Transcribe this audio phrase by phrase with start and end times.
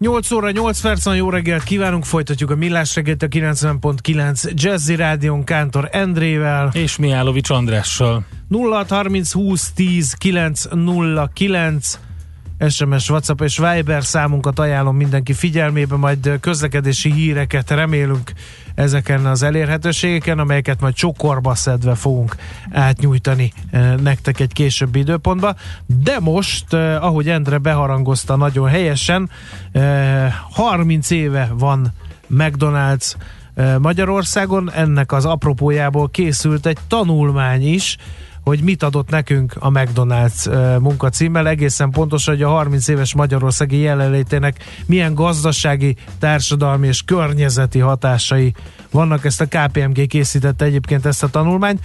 [0.00, 5.44] 8 óra 8 percen jó reggelt kívánunk, folytatjuk a Millás reggelt a 90.9 Jazzy Rádion
[5.44, 8.24] Kántor Endrével és Miálovics Andrással.
[8.48, 11.98] 0 30 20 10 909
[12.68, 18.32] SMS, WhatsApp és Viber számunkat ajánlom mindenki figyelmébe, majd közlekedési híreket remélünk
[18.74, 22.36] ezeken az elérhetőségeken, amelyeket majd csokorba szedve fogunk
[22.70, 23.52] átnyújtani
[24.02, 25.54] nektek egy későbbi időpontba.
[25.86, 29.30] De most, ahogy Endre beharangozta nagyon helyesen,
[30.50, 31.92] 30 eh, éve van
[32.34, 33.14] McDonald's
[33.78, 37.96] Magyarországon, ennek az apropójából készült egy tanulmány is,
[38.46, 44.64] hogy mit adott nekünk a McDonald's munkacímmel, egészen pontosan, hogy a 30 éves Magyarországi jelenlétének
[44.86, 48.54] milyen gazdasági, társadalmi és környezeti hatásai
[48.90, 49.24] vannak.
[49.24, 51.80] Ezt a KPMG készítette egyébként ezt a tanulmányt.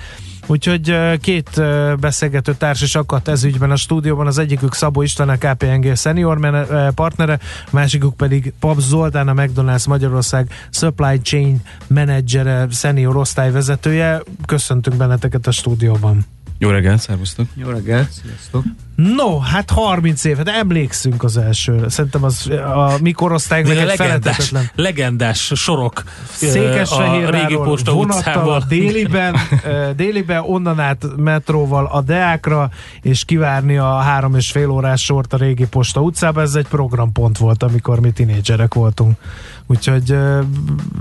[0.47, 1.61] Úgyhogy két
[1.99, 6.65] beszélgető társ is akadt ez ügyben a stúdióban, az egyikük Szabó István, a KPMG senior
[6.93, 14.21] partnere, a másikuk pedig Pap Zoltán, a McDonald's Magyarország Supply Chain Manager, senior osztályvezetője.
[14.45, 16.25] Köszöntünk benneteket a stúdióban.
[16.61, 17.45] Jó reggelt, szervusztok!
[17.53, 18.63] Jó reggelt, sziasztok!
[18.95, 21.89] No, hát 30 évet, emlékszünk az elsőre.
[21.89, 26.03] Szerintem az a mi korosztályunknak egy legendás, legendás sorok
[26.89, 28.63] a régi posta utcával.
[28.67, 29.35] déliben,
[29.95, 32.69] déliben, onnan át metróval a Deákra,
[33.01, 36.41] és kivárni a három és fél órás sort a régi posta utcába.
[36.41, 39.17] Ez egy programpont volt, amikor mi tinédzserek voltunk.
[39.67, 40.17] Úgyhogy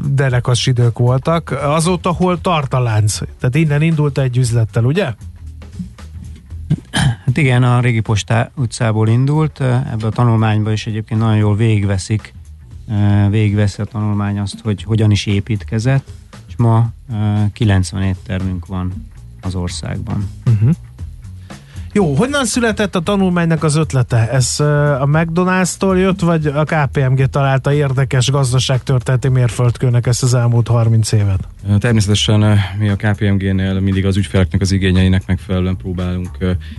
[0.08, 1.50] derekas idők voltak.
[1.62, 3.19] Azóta hol tart a lánc?
[3.41, 5.14] Tehát innen indult egy üzlettel, ugye?
[7.41, 12.34] Igen, a régi postá utcából indult, ebbe a tanulmányba is egyébként nagyon jól végigveszik,
[13.31, 16.10] végigveszi a tanulmány azt, hogy hogyan is építkezett,
[16.48, 16.91] és ma
[17.53, 19.06] 90 éttermünk van
[19.41, 20.31] az országban.
[20.47, 20.70] Uh-huh.
[21.92, 24.30] Jó, honnan született a tanulmánynak az ötlete?
[24.30, 24.60] Ez
[25.00, 31.48] a McDonald's-tól jött, vagy a KPMG találta érdekes gazdaságtörténeti mérföldkőnek ezt az elmúlt 30 évet?
[31.78, 36.30] Természetesen mi a KPMG-nél mindig az ügyfeleknek az igényeinek megfelelően próbálunk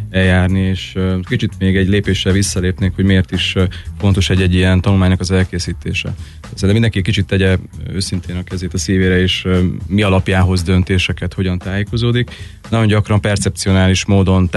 [0.09, 3.55] eljárni, és kicsit még egy lépéssel visszalépnék, hogy miért is
[3.99, 6.13] fontos egy-egy ilyen tanulmánynak az elkészítése.
[6.41, 7.57] Szerintem mindenki kicsit tegye
[7.93, 9.47] őszintén a kezét a szívére, és
[9.88, 12.31] mi alapján hoz döntéseket, hogyan tájékozódik.
[12.69, 14.49] Nagyon gyakran percepcionális módon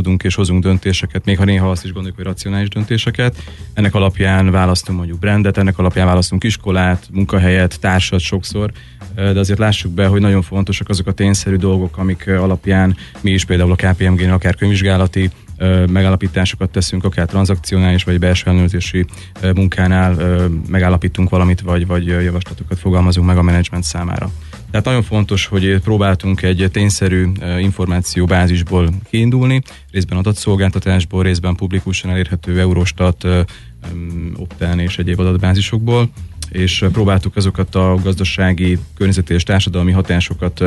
[0.00, 3.36] tájékozódunk és hozunk döntéseket, még ha néha azt is gondoljuk, hogy racionális döntéseket.
[3.74, 8.72] Ennek alapján választunk mondjuk brandet, ennek alapján választunk iskolát, munkahelyet, társat sokszor,
[9.14, 13.44] de azért lássuk be, hogy nagyon fontosak azok a tényszerű dolgok, amik alapján mi is
[13.44, 15.30] például a KPMG-nél akár könyvvizsgálati
[15.90, 19.04] megállapításokat teszünk, akár tranzakcionális vagy belső ellenőrzési
[19.54, 24.30] munkánál megállapítunk valamit, vagy, vagy javaslatokat fogalmazunk meg a menedzsment számára.
[24.70, 27.26] Tehát nagyon fontos, hogy próbáltunk egy tényszerű
[27.58, 33.26] információbázisból kiindulni, részben adatszolgáltatásból, részben publikusan elérhető Eurostat,
[34.36, 36.10] Optán és egyéb adatbázisokból,
[36.48, 40.64] és próbáltuk azokat a gazdasági, környezeti és társadalmi hatásokat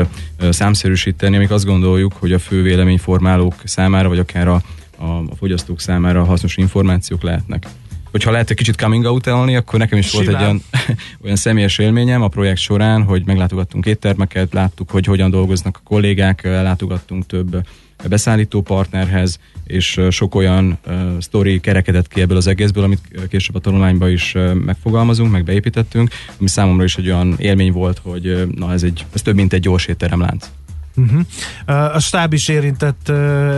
[0.49, 4.61] számszerűsíteni, amik azt gondoljuk, hogy a fő véleményformálók számára, vagy akár a,
[5.03, 7.67] a, a fogyasztók számára hasznos információk lehetnek.
[8.11, 10.25] Hogyha lehet egy kicsit coming out akkor nekem is Simán.
[10.25, 10.63] volt egy olyan,
[11.23, 16.43] olyan személyes élményem a projekt során, hogy meglátogattunk éttermeket, láttuk, hogy hogyan dolgoznak a kollégák,
[16.43, 17.65] látogattunk több
[18.07, 23.59] beszállító partnerhez, és sok olyan uh, sztori kerekedett ki ebből az egészből, amit később a
[23.59, 26.09] tanulmányban is uh, megfogalmazunk, meg beépítettünk,
[26.39, 29.53] ami számomra is egy olyan élmény volt, hogy uh, na ez, egy, ez több mint
[29.53, 30.49] egy gyors étteremlánc.
[30.95, 31.95] Uh-huh.
[31.95, 33.09] A stáb is érintett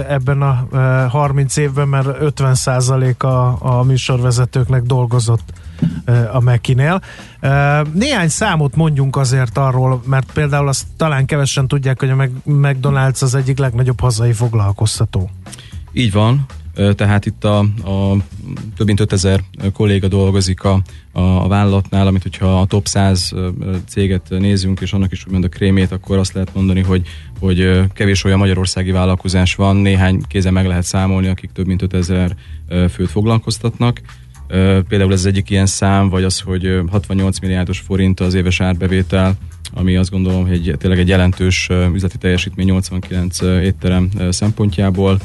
[0.10, 0.68] ebben a
[1.10, 5.54] 30 évben, mert 50% a, a műsorvezetőknek dolgozott
[6.32, 7.02] a Mekinél.
[7.94, 12.16] Néhány számot mondjunk azért arról, mert például azt talán kevesen tudják, hogy a
[12.48, 15.30] McDonald's az egyik legnagyobb hazai foglalkoztató.
[15.94, 16.46] Így van,
[16.96, 18.18] tehát itt a, a
[18.76, 19.44] több mint 5000
[19.74, 20.82] kolléga dolgozik a,
[21.12, 23.34] a, a vállalatnál, amit hogyha a top 100
[23.88, 27.08] céget nézünk, és annak is úgymond a krémét, akkor azt lehet mondani, hogy,
[27.40, 32.36] hogy kevés olyan magyarországi vállalkozás van, néhány kézen meg lehet számolni, akik több mint 5000
[32.90, 34.02] főt foglalkoztatnak.
[34.88, 39.38] Például ez egyik ilyen szám, vagy az, hogy 68 milliárdos forint az éves árbevétel,
[39.74, 45.20] ami azt gondolom, hogy tényleg egy jelentős üzleti teljesítmény 89 étterem szempontjából.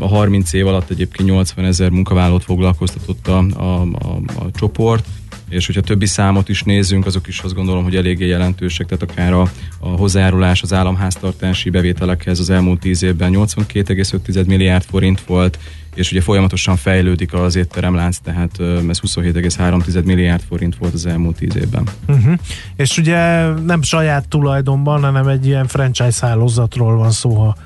[0.00, 5.06] A 30 év alatt egyébként 80 ezer munkavállalót foglalkoztatott a, a, a, a csoport,
[5.48, 9.32] és hogyha többi számot is nézzünk, azok is azt gondolom, hogy eléggé jelentősek, tehát akár
[9.32, 15.58] a, a hozzájárulás az államháztartási bevételekhez az elmúlt 10 évben 82,5 milliárd forint volt,
[15.94, 21.56] és ugye folyamatosan fejlődik az étteremlánc, tehát ez 27,3 milliárd forint volt az elmúlt 10
[21.56, 21.82] évben.
[22.08, 22.34] Uh-huh.
[22.76, 27.56] És ugye nem saját tulajdonban, hanem egy ilyen franchise hálózatról van szó, ha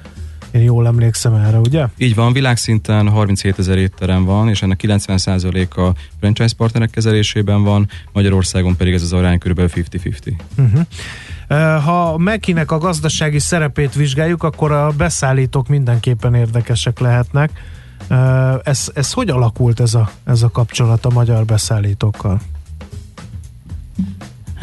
[0.55, 1.87] én jól emlékszem erre, ugye?
[1.97, 8.77] Így van, világszinten 37 ezer étterem van, és ennek 90%-a franchise partnerek kezelésében van, Magyarországon
[8.77, 9.61] pedig ez az arány kb.
[9.61, 10.33] 50-50.
[10.59, 11.83] Uh-huh.
[11.83, 17.51] Ha Mekinek a gazdasági szerepét vizsgáljuk, akkor a beszállítók mindenképpen érdekesek lehetnek.
[18.63, 22.41] Ez, ez hogy alakult ez a, ez a kapcsolat a magyar beszállítókkal?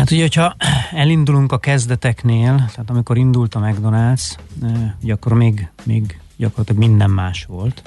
[0.01, 0.55] Hát ugye, hogyha
[0.91, 4.35] elindulunk a kezdeteknél, tehát amikor indult a McDonald's,
[5.03, 7.81] ugye akkor még, még gyakorlatilag minden más volt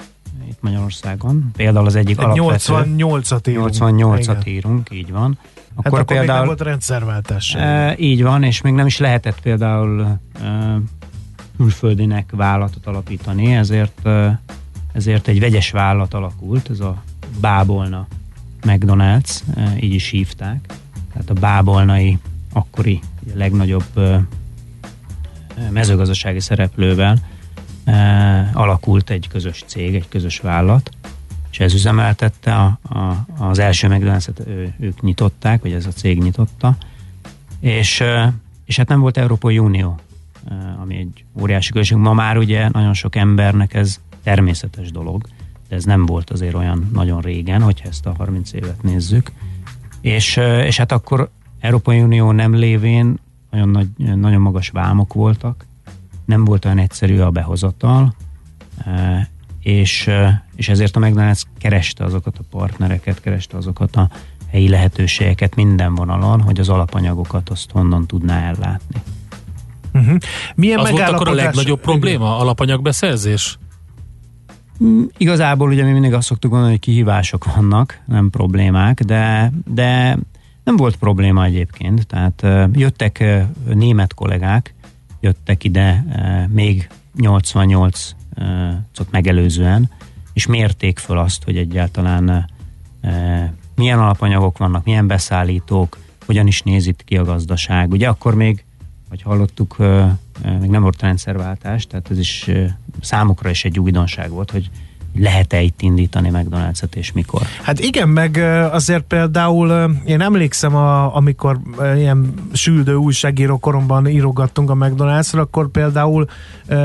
[0.49, 1.51] itt Magyarországon.
[1.55, 2.73] Például az egyik alapvető...
[2.97, 3.69] 88-at írunk.
[3.73, 5.37] 88-at írunk, így van.
[5.73, 7.55] Akkor, hát akkor például, még nem volt rendszerváltás.
[7.55, 10.77] E, így van, és még nem is lehetett például e,
[11.57, 14.41] külföldinek vállalatot alapítani, ezért, e,
[14.93, 17.03] ezért egy vegyes vállalat alakult, ez a
[17.39, 18.07] Bábolna
[18.61, 20.73] McDonald's, e, így is hívták
[21.15, 22.17] tehát a bábolnai
[22.53, 22.99] akkori
[23.33, 23.85] legnagyobb
[25.69, 27.17] mezőgazdasági szereplővel
[28.53, 30.89] alakult egy közös cég, egy közös vállalat,
[31.51, 34.29] és ez üzemeltette a, a, az első mcdonalds
[34.79, 36.77] ők nyitották, vagy ez a cég nyitotta,
[37.59, 38.03] és,
[38.65, 39.99] és hát nem volt Európai Unió,
[40.81, 41.97] ami egy óriási költség.
[41.97, 45.27] Ma már ugye nagyon sok embernek ez természetes dolog,
[45.69, 49.31] de ez nem volt azért olyan nagyon régen, hogyha ezt a 30 évet nézzük.
[50.05, 51.29] És, és hát akkor
[51.59, 53.19] Európai Unió nem lévén
[53.51, 55.65] nagyon, nagy, nagyon magas vámok voltak,
[56.25, 58.15] nem volt olyan egyszerű a behozatal,
[59.61, 60.09] és,
[60.55, 64.09] és ezért a McDonald's kereste azokat a partnereket, kereste azokat a
[64.51, 69.01] helyi lehetőségeket minden vonalon, hogy az alapanyagokat azt honnan tudná ellátni.
[69.93, 70.17] Uh-huh.
[70.55, 73.57] Milyen az volt akkor a legnagyobb probléma, alapanyagbeszerzés?
[74.83, 80.17] Mm, igazából ugye mi mindig azt szoktuk gondolni, hogy kihívások vannak, nem problémák, de, de
[80.63, 82.07] nem volt probléma egyébként.
[82.07, 83.23] Tehát jöttek
[83.73, 84.73] német kollégák,
[85.19, 86.05] jöttek ide
[86.49, 88.15] még 88
[88.99, 89.89] ot megelőzően,
[90.33, 92.49] és mérték föl azt, hogy egyáltalán
[93.75, 97.91] milyen alapanyagok vannak, milyen beszállítók, hogyan is néz ki a gazdaság.
[97.91, 98.63] Ugye akkor még,
[99.09, 99.77] hogy hallottuk,
[100.59, 102.49] még nem volt rendszerváltás, tehát ez is
[103.01, 104.69] számukra is egy újdonság volt, hogy
[105.17, 107.41] lehet-e itt indítani McDonald's-et és mikor?
[107.61, 108.37] Hát igen, meg
[108.71, 111.59] azért például én emlékszem, a, amikor
[111.95, 116.27] ilyen süldő újságíró koromban írogattunk a McDonald's-ra, akkor például,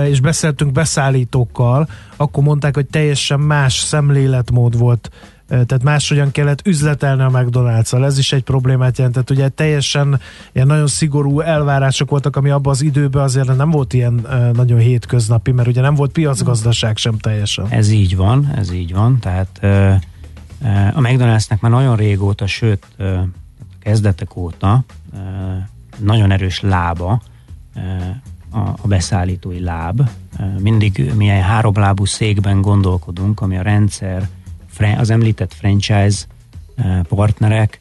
[0.05, 5.11] és beszéltünk beszállítókkal, akkor mondták, hogy teljesen más szemléletmód volt
[5.51, 8.05] tehát máshogyan kellett üzletelni a McDonald's-al.
[8.05, 9.31] Ez is egy problémát jelentett.
[9.31, 10.21] Ugye teljesen
[10.53, 15.53] ilyen nagyon szigorú elvárások voltak, ami abban az időben azért nem volt ilyen nagyon hétköznapi,
[15.53, 17.67] mert ugye nem volt piacgazdaság sem teljesen.
[17.69, 19.19] Ez így van, ez így van.
[19.19, 19.61] Tehát
[20.95, 23.05] a McDonald'snek már nagyon régóta, sőt a
[23.81, 24.85] kezdetek óta
[25.99, 27.23] nagyon erős lába
[28.83, 30.09] a beszállítói láb.
[30.59, 34.29] Mindig milyen háromlábú székben gondolkodunk, ami a rendszer,
[34.87, 36.25] az említett franchise
[36.75, 37.81] eh, partnerek,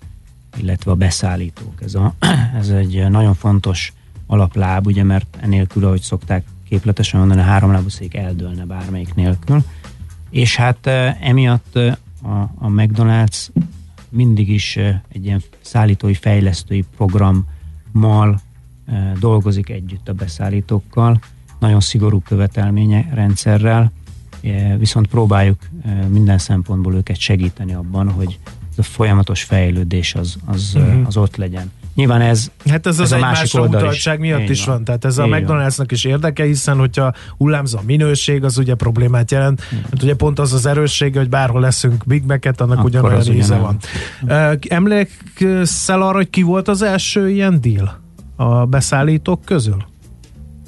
[0.58, 1.82] illetve a beszállítók.
[1.84, 2.14] Ez, a,
[2.60, 3.94] ez egy nagyon fontos
[4.28, 9.64] alapláb, ugye, mert enélkül, ahogy szokták képletesen mondani, a háromlábú szék eldőlne bármelyik nélkül.
[10.30, 13.48] És hát eh, emiatt eh, a, a McDonald's
[14.10, 14.78] mindig is
[15.10, 18.42] egy ilyen szállítói fejlesztői programmal
[19.20, 21.20] dolgozik együtt a beszállítókkal,
[21.60, 23.92] nagyon szigorú követelménye rendszerrel,
[24.78, 25.60] viszont próbáljuk
[26.08, 28.40] minden szempontból őket segíteni abban, hogy
[28.78, 31.08] a folyamatos fejlődés az, az, uh-huh.
[31.08, 31.72] az ott legyen.
[31.96, 34.76] Nyilván ez Hát ez, ez az a másik utaltság miatt is van.
[34.76, 34.84] van.
[34.84, 39.32] Tehát ez Így a McDonald'snak is érdeke, hiszen hogyha hullámzó a minőség, az ugye problémát
[39.32, 39.64] jelent.
[39.64, 39.82] Hmm.
[39.84, 43.58] Hát ugye pont az az erőssége, hogy bárhol leszünk Big Mac-et, annak Akkor ugyanolyan íze
[43.58, 43.78] van.
[44.68, 48.00] Emlékszel arra, hogy ki volt az első ilyen deal
[48.36, 49.86] a beszállítók közül?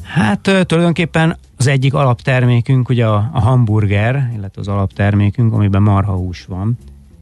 [0.03, 6.77] Hát tulajdonképpen az egyik alaptermékünk ugye a, a hamburger, illetve az alaptermékünk, amiben marhahús van,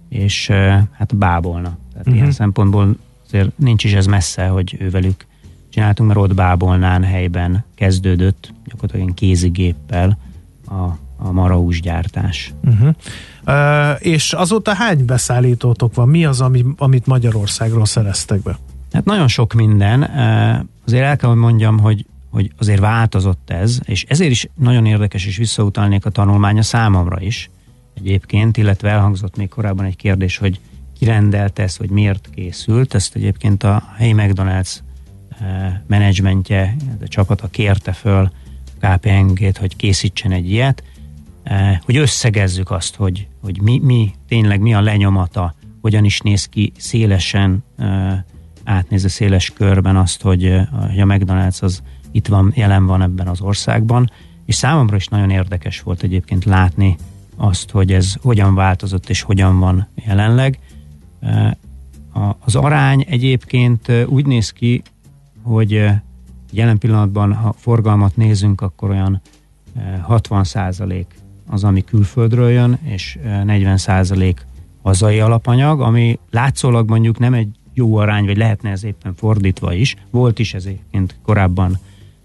[0.10, 0.48] és
[0.92, 1.78] hát bábolna.
[1.92, 2.16] Tehát uh-huh.
[2.16, 2.96] ilyen szempontból
[3.28, 5.26] azért nincs is ez messze, hogy ővelük
[5.70, 10.18] csináltunk, mert ott bábolnán helyben kezdődött gyakorlatilag kézigéppel
[10.68, 10.84] a,
[11.18, 12.54] a marhahús gyártás.
[12.64, 12.96] Uh-huh.
[13.48, 16.10] Uh, és azóta hány beszállítótok van?
[16.10, 18.58] Mi az, ami, amit Magyarországról szereztek be?
[18.94, 20.02] Hát nagyon sok minden.
[20.02, 24.86] Uh, azért el kell, hogy mondjam, hogy hogy azért változott ez, és ezért is nagyon
[24.86, 27.50] érdekes, és visszautalnék a tanulmánya számomra is
[27.94, 30.60] egyébként, illetve elhangzott még korábban egy kérdés, hogy
[31.00, 32.94] kirendelte ezt, vagy miért készült.
[32.94, 34.78] Ezt egyébként a helyi McDonald's
[35.88, 38.32] menedzsmentje, a csapata kérte föl
[38.80, 40.84] KPMG-t, hogy készítsen egy ilyet,
[41.86, 46.72] hogy összegezzük azt, hogy, hogy mi, mi tényleg mi a lenyomata, hogyan is néz ki
[46.78, 47.64] szélesen,
[48.64, 54.12] átnézve széles körben azt, hogy a McDonald's az itt van, jelen van ebben az országban,
[54.46, 56.98] és számomra is nagyon érdekes volt egyébként látni
[57.36, 60.60] azt, hogy ez hogyan változott és hogyan van jelenleg.
[62.40, 64.82] Az arány egyébként úgy néz ki,
[65.42, 65.86] hogy
[66.52, 69.22] jelen pillanatban, ha forgalmat nézünk, akkor olyan
[70.02, 71.06] 60 százalék
[71.48, 74.46] az, ami külföldről jön, és 40 százalék
[74.82, 79.96] hazai alapanyag, ami látszólag mondjuk nem egy jó arány, vagy lehetne ez éppen fordítva is.
[80.10, 81.78] Volt is ez egyébként korábban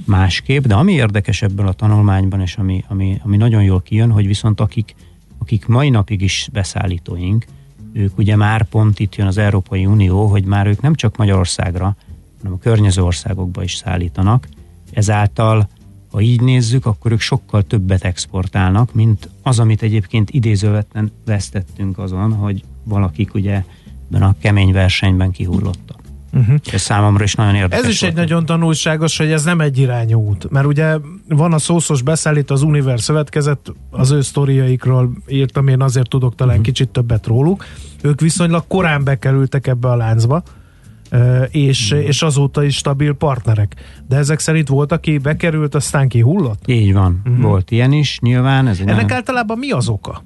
[0.06, 4.26] másképp, de ami érdekes ebből a tanulmányban, és ami, ami, ami nagyon jól kijön, hogy
[4.26, 4.94] viszont akik,
[5.38, 7.44] akik mai napig is beszállítóink,
[7.92, 11.96] ők ugye már pont itt jön az Európai Unió, hogy már ők nem csak Magyarországra,
[12.36, 14.48] hanem a környező országokba is szállítanak.
[14.92, 15.68] Ezáltal,
[16.10, 22.32] ha így nézzük, akkor ők sokkal többet exportálnak, mint az, amit egyébként idézővetlen vesztettünk azon,
[22.32, 23.64] hogy valakik ugye
[24.06, 26.03] ebben a kemény versenyben kihullottak.
[26.34, 26.56] Uh-huh.
[26.72, 27.84] Ez számomra is nagyon érdekes.
[27.84, 28.12] Ez is volt.
[28.12, 30.50] egy nagyon tanulságos, hogy ez nem egy irányú út.
[30.50, 30.96] Mert ugye
[31.28, 36.52] van a szószos beszállító, az Univer szövetkezet, az ő sztoriaikról írtam, én azért tudok talán
[36.52, 36.66] uh-huh.
[36.66, 37.64] kicsit többet róluk.
[38.02, 40.42] Ők viszonylag korán bekerültek ebbe a láncba,
[41.50, 42.06] és, uh-huh.
[42.06, 43.74] és azóta is stabil partnerek.
[44.08, 46.62] De ezek szerint volt, aki bekerült, aztán kihullott?
[46.66, 47.42] Így van, uh-huh.
[47.42, 48.66] volt ilyen is, nyilván.
[48.66, 49.12] Ez Ennek nagyon...
[49.12, 50.22] általában mi az oka?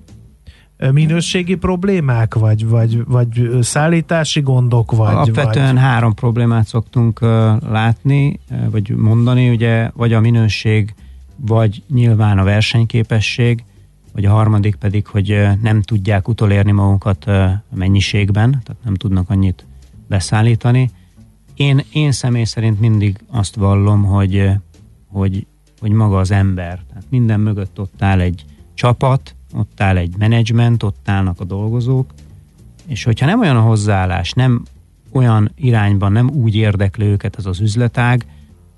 [0.93, 5.15] Minőségi problémák, vagy, vagy, vagy szállítási gondok, vagy...
[5.15, 5.83] Alapvetően vagy...
[5.83, 7.21] három problémát szoktunk
[7.61, 10.95] látni, vagy mondani, ugye, vagy a minőség,
[11.37, 13.65] vagy nyilván a versenyképesség,
[14.13, 19.67] vagy a harmadik pedig, hogy nem tudják utolérni magukat uh, mennyiségben, tehát nem tudnak annyit
[20.09, 20.91] beszállítani.
[21.55, 24.51] Én, én személy szerint mindig azt vallom, hogy,
[25.09, 25.47] hogy,
[25.81, 28.45] hogy maga az ember, tehát minden mögött ott áll egy
[28.75, 32.13] csapat, ott áll egy menedzsment, ott állnak a dolgozók,
[32.87, 34.63] és hogyha nem olyan a hozzáállás, nem
[35.13, 38.27] olyan irányban, nem úgy érdekli őket ez az üzletág,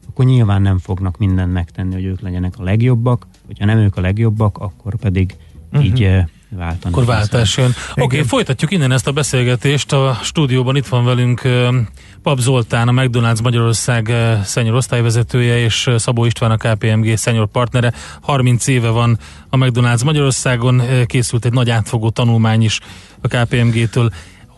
[0.09, 4.01] akkor nyilván nem fognak mindent megtenni, hogy ők legyenek a legjobbak, hogyha nem ők a
[4.01, 5.37] legjobbak, akkor pedig
[5.73, 5.85] uh-huh.
[5.85, 6.95] így váltani.
[6.95, 7.71] Akkor váltás jön.
[7.91, 9.93] Oké, okay, folytatjuk innen ezt a beszélgetést.
[9.93, 11.43] A stúdióban itt van velünk
[12.23, 14.13] Pap Zoltán, a McDonald's Magyarország
[14.45, 17.93] szenyor osztályvezetője, és Szabó István, a KPMG szenyor partnere.
[18.21, 22.81] 30 éve van a McDonald's Magyarországon, készült egy nagy átfogó tanulmány is
[23.21, 24.11] a KPMG-től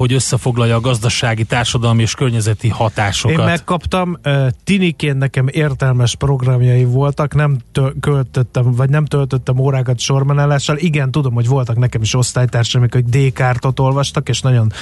[0.03, 3.39] hogy összefoglalja a gazdasági, társadalmi és környezeti hatásokat.
[3.39, 4.19] Én megkaptam,
[4.65, 10.77] tiniként nekem értelmes programjai voltak, nem tö- költöttem, vagy nem töltöttem órákat sorbanálással.
[10.77, 14.73] Igen, tudom, hogy voltak nekem is osztálytársaim, hogy D-kártot olvastak, és nagyon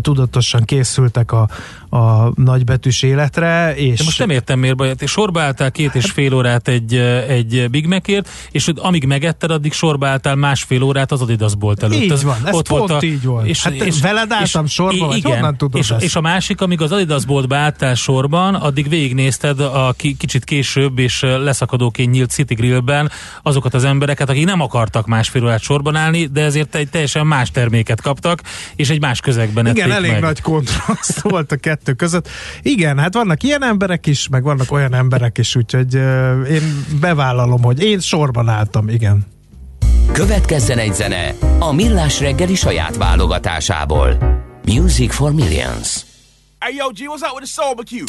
[0.00, 1.48] tudatosan készültek a,
[1.96, 3.74] a nagybetűs életre.
[3.74, 3.98] És...
[3.98, 6.94] De most nem értem miért baj, te sorba álltál két és fél órát egy,
[7.28, 12.00] egy Big Macért, és amíg megetted, addig sorba álltál másfél órát az Adidas bolt előtt.
[12.00, 13.46] Így van, ez ott pont volt a, így volt.
[13.46, 16.02] És, hát és, veled álltam sorba, vagy igen, honnan tudod és, ezt?
[16.02, 20.98] és a másik, amíg az Adidas boltba álltál sorban, addig végignézted a ki, kicsit később
[20.98, 23.10] és leszakadóként nyílt City Grillben
[23.42, 27.50] azokat az embereket, akik nem akartak másfél órát sorban állni, de ezért egy teljesen más
[27.50, 28.40] terméket kaptak,
[28.76, 30.20] és egy más közegben Igen, elég meg.
[30.20, 32.28] nagy kontraszt volt a kettő között.
[32.62, 37.62] Igen, hát vannak ilyen emberek is, meg vannak olyan emberek is, úgyhogy uh, én bevállalom,
[37.62, 39.26] hogy én sorban álltam, igen.
[40.12, 44.16] Következzen egy zene a Millás reggeli saját válogatásából.
[44.64, 46.04] Music for Millions.
[46.62, 48.06] Hey yo, G, what's up with the soul barbecue?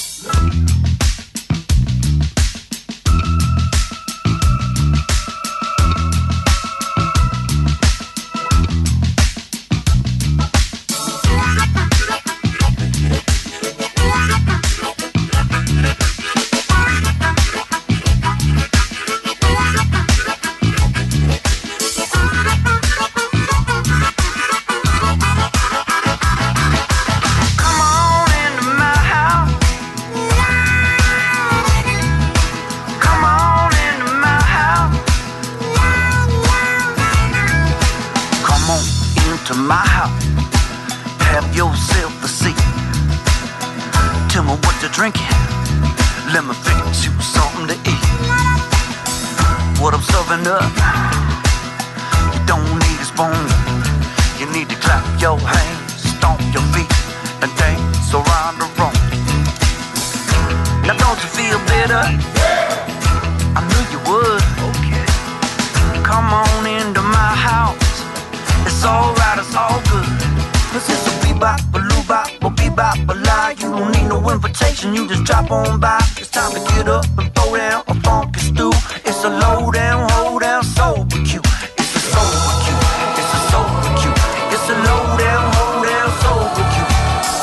[74.83, 75.99] Invitation, you just drop on by.
[76.17, 78.71] It's time to get up and throw down a funky stew.
[79.05, 81.45] It's a low down, hold down, sober cute.
[81.77, 82.83] It's a sober cute.
[83.19, 84.19] It's a sober cute.
[84.53, 86.93] It's a low down, hold down, sober cute.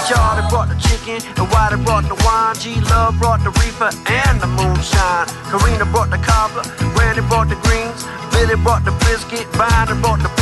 [0.09, 2.55] Charlie brought the chicken, and Whitey brought the wine.
[2.57, 5.27] G Love brought the reefer and the moonshine.
[5.51, 6.65] Karina brought the cobbler,
[6.99, 10.40] Randy brought the greens, Billy brought the biscuit, Byron brought the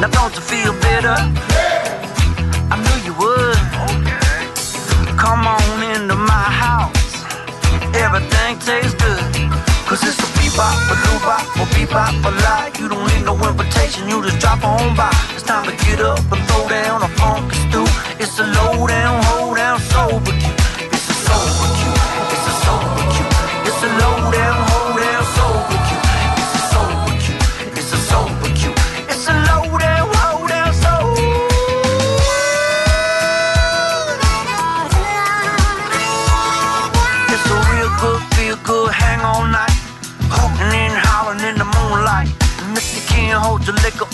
[0.00, 1.16] Now don't you feel better?
[2.70, 3.58] I knew you would.
[5.18, 7.24] Come on into my house.
[7.94, 9.24] Everything tastes good.
[9.88, 12.70] Cause it's a bebop, a bop, a bebop, a lie.
[12.78, 15.10] You don't need no invitation, you just drop on by.
[15.34, 17.86] It's time to get up and throw down a funky stew.
[18.20, 20.57] It's a low down, hold down, sober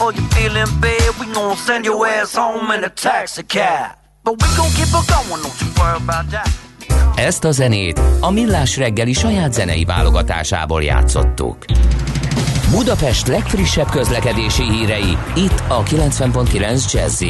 [0.04, 3.42] your liquor or you feeling bad, we gon' send your ass home in a taxi
[3.42, 3.96] cab.
[4.22, 6.48] But we gon' keep it going, don't you worry about that.
[7.16, 11.64] Ezt a zenét a Millás reggeli saját zenei válogatásából játszottuk.
[12.70, 17.22] Budapest legfrissebb közlekedési hírei, itt a 90.9 jazz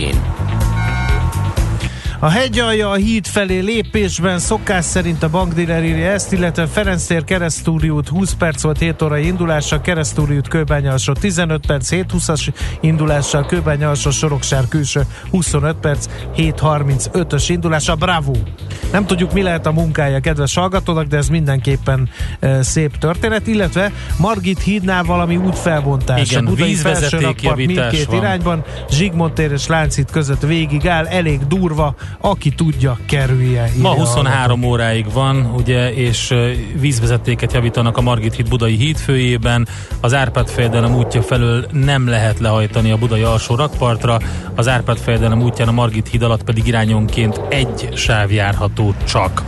[2.24, 7.24] A hegyalja a híd felé lépésben szokás szerint a bankdíler írja ezt, illetve Ferenc tér
[7.24, 12.54] keresztúri út 20 perc volt 7 órai indulása, keresztúri út Kőbány alsó 15 perc 7.20-as
[12.80, 17.94] indulással, Kőbány alsó Soroksár külső 25 perc 7.35-ös indulása.
[17.94, 18.32] Bravo!
[18.92, 22.08] Nem tudjuk mi lehet a munkája kedves hallgatónak, de ez mindenképpen
[22.40, 26.30] e, szép történet, illetve Margit hídnál valami útfelbontás.
[26.30, 28.16] Igen, a Budai vízvezetékjavítás mindkét van.
[28.16, 33.60] irányban, Zsigmond tér és Lánchíd között végig áll, elég durva, aki tudja, kerülje.
[33.62, 36.34] Ma ide a 23 óráig van, ugye, és
[36.80, 39.68] vízvezetéket javítanak a Margit híd budai hídfőjében.
[40.00, 44.18] Az Árpád fejedelem útja felől nem lehet lehajtani a budai alsó rakpartra,
[44.54, 49.42] az Árpád fejedelem útján a Margit híd alatt pedig irányonként egy sáv járható csak.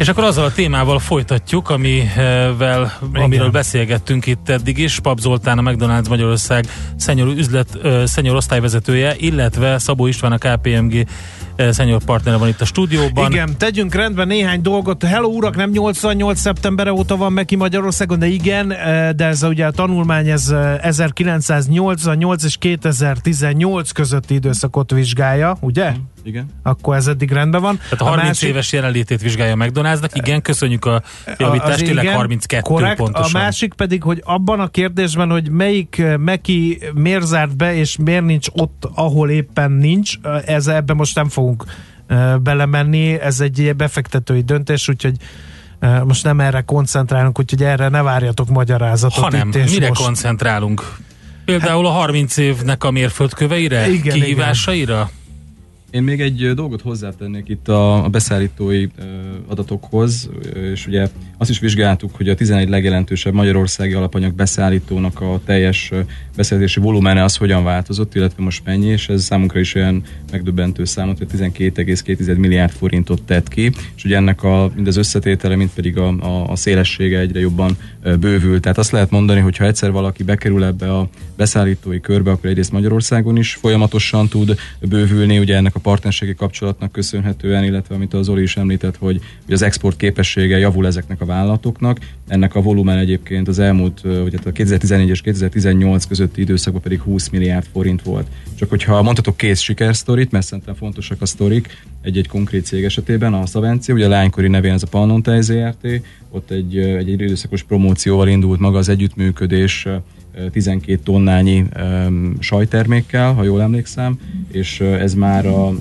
[0.00, 5.00] És akkor azzal a témával folytatjuk, amivel, amiről beszélgettünk itt eddig is.
[5.00, 11.06] Pap Zoltán, a McDonald's Magyarország szenyor, üzlet, szenyor osztályvezetője, illetve Szabó István, a KPMG
[11.70, 13.30] szenyor partnere van itt a stúdióban.
[13.30, 15.02] Igen, tegyünk rendben néhány dolgot.
[15.02, 18.68] Hello urak, nem 88 szeptember óta van Meki Magyarországon, de igen,
[19.16, 25.92] de ez ugye a tanulmány ez eh, 1988 és 2018 közötti időszakot vizsgálja, ugye?
[26.22, 26.46] Igen.
[26.62, 27.76] Akkor ez eddig rendben van.
[27.76, 30.10] Tehát a 30 másik, éves jelenlétét vizsgálja a McDonald'snak.
[30.12, 31.02] Igen, köszönjük a
[31.38, 32.96] javítást, tényleg igen, 32 korrekt.
[32.96, 33.40] pontosan.
[33.40, 37.96] A másik pedig, hogy abban a kérdésben, hogy melyik eh, Meki miért zárt be, és
[37.96, 41.64] miért nincs ott, ahol éppen nincs, eh, ez, ebbe most nem fogunk
[42.06, 45.16] eh, belemenni, ez egy befektetői döntés, úgyhogy
[46.04, 50.02] most nem erre koncentrálunk, úgyhogy erre ne várjatok magyarázatot Hanem, itt és mire most.
[50.02, 50.96] koncentrálunk?
[51.44, 53.88] Például a 30 évnek a mérföldköveire?
[53.88, 55.10] Igen, kihívásaira?
[55.90, 58.86] Én még egy dolgot hozzátennék itt a, beszállítói
[59.46, 60.30] adatokhoz,
[60.72, 65.92] és ugye azt is vizsgáltuk, hogy a 11 legjelentősebb magyarországi alapanyag beszállítónak a teljes
[66.36, 71.18] beszerzési volumene az hogyan változott, illetve most mennyi, és ez számunkra is olyan megdöbbentő számot,
[71.18, 75.98] hogy 12,2 milliárd forintot tett ki, és ugye ennek a, mind az összetétele, mind pedig
[75.98, 77.76] a, a, a szélessége egyre jobban
[78.20, 78.60] bővül.
[78.60, 82.72] Tehát azt lehet mondani, hogy ha egyszer valaki bekerül ebbe a beszállítói körbe, akkor egyrészt
[82.72, 88.42] Magyarországon is folyamatosan tud bővülni, ugye ennek a partnerségi kapcsolatnak köszönhetően, illetve amit az Zoli
[88.42, 91.98] is említett, hogy, hogy az export képessége javul ezeknek a vállalatoknak.
[92.28, 97.28] Ennek a volumen egyébként az elmúlt, ugye a 2014 és 2018 közötti időszakban pedig 20
[97.28, 98.26] milliárd forint volt.
[98.54, 103.46] Csak hogyha mondhatok kész sikersztorit, mert szerintem fontosak a sztorik, egy-egy konkrét cég esetében, a
[103.46, 105.86] Szavencia, ugye a lánykori nevén ez a Pannon Tej ZRT,
[106.30, 109.86] ott egy, egy, időszakos promócióval indult maga az együttműködés,
[110.52, 111.64] 12 tonnányi
[112.38, 114.18] sajtermékkel, ha jól emlékszem,
[114.52, 115.72] és ez már a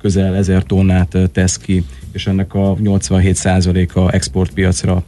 [0.00, 5.02] közel 1000 tonnát tesz ki, és ennek a 87%-a exportpiacra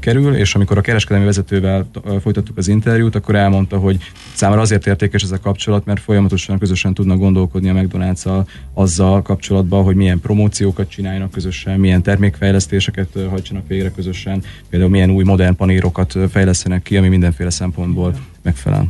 [0.00, 1.86] kerül, és amikor a kereskedelmi vezetővel
[2.20, 3.96] folytattuk az interjút, akkor elmondta, hogy
[4.34, 8.24] számára azért értékes ez a kapcsolat, mert folyamatosan közösen tudnak gondolkodni a mcdonalds
[8.72, 15.24] azzal kapcsolatban, hogy milyen promóciókat csináljanak közösen, milyen termékfejlesztéseket hajtsanak végre közösen, például milyen új
[15.24, 18.88] modern panírokat fejlesztenek ki, ami mindenféle szempontból megfelel.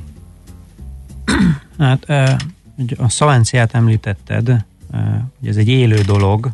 [1.79, 2.09] Hát
[2.97, 4.65] a szalenciát említetted,
[5.39, 6.51] hogy ez egy élő dolog,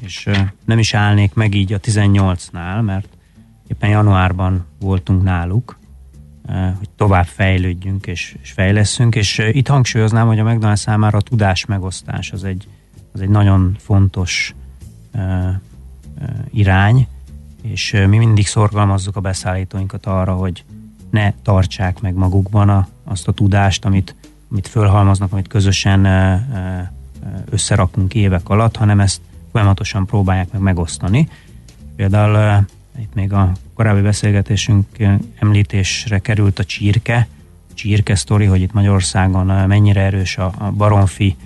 [0.00, 0.28] és
[0.64, 3.08] nem is állnék meg így a 18-nál, mert
[3.66, 5.78] éppen januárban voltunk náluk,
[6.78, 11.64] hogy tovább fejlődjünk és, és fejleszünk, és itt hangsúlyoznám, hogy a McDonald's számára a tudás
[11.64, 12.68] megosztás az egy,
[13.12, 14.54] az egy nagyon fontos
[16.50, 17.06] irány,
[17.62, 20.64] és mi mindig szorgalmazzuk a beszállítóinkat arra, hogy
[21.10, 24.14] ne tartsák meg magukban a, azt a tudást, amit,
[24.50, 26.06] amit fölhalmaznak, amit közösen
[27.50, 29.20] összerakunk évek alatt, hanem ezt
[29.52, 31.28] folyamatosan próbálják meg megosztani.
[31.96, 32.64] Például
[33.00, 34.86] itt még a korábbi beszélgetésünk
[35.38, 37.26] említésre került a csirke,
[37.74, 41.36] csirke sztori, hogy itt Magyarországon mennyire erős a, a baromfi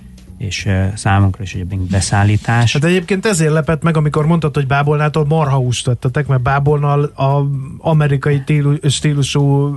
[0.43, 2.73] és számunkra is egyébként beszállítás.
[2.73, 7.47] Hát egyébként ezért lepett meg, amikor mondtad, hogy bábolnától marhahúst tettetek, mert bábolnal a
[7.79, 8.43] amerikai
[8.89, 9.77] stílusú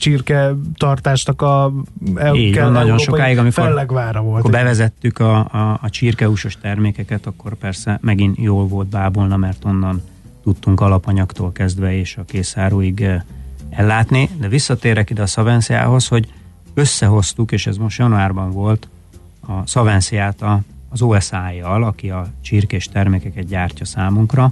[0.00, 1.72] csirke tartásnak a
[2.34, 4.38] Így van, nagyon sokáig, amikor, fellegvára volt.
[4.38, 10.02] Akkor bevezettük a, a, a csirkehúsos termékeket, akkor persze megint jól volt bábolna, mert onnan
[10.42, 13.06] tudtunk alapanyagtól kezdve és a készáruig
[13.70, 16.28] ellátni, de visszatérek ide a Szavenciához, hogy
[16.74, 18.88] összehoztuk, és ez most januárban volt,
[19.46, 24.50] a Szavenciát a, az OSI-jal, aki a csirkés termékeket gyártja számunkra,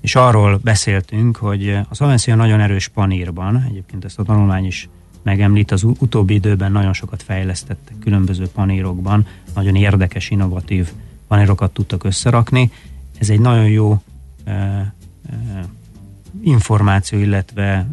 [0.00, 4.88] és arról beszéltünk, hogy a Szavencia nagyon erős panírban, egyébként ezt a tanulmány is
[5.22, 10.88] megemlít, az utóbbi időben nagyon sokat fejlesztettek különböző panírokban, nagyon érdekes, innovatív
[11.28, 12.70] panírokat tudtak összerakni.
[13.18, 14.02] Ez egy nagyon jó
[14.44, 14.94] e,
[16.42, 17.86] információ, illetve e,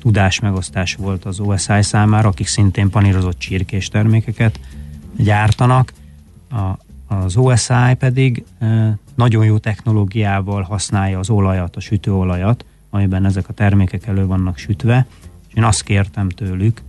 [0.00, 4.60] tudásmegosztás volt az OSI számára, akik szintén panírozott csirkés termékeket
[5.16, 5.92] gyártanak.
[6.50, 6.78] A,
[7.14, 8.44] az OSI pedig
[9.14, 15.06] nagyon jó technológiával használja az olajat, a sütőolajat, amiben ezek a termékek elő vannak sütve,
[15.48, 16.82] és én azt kértem tőlük,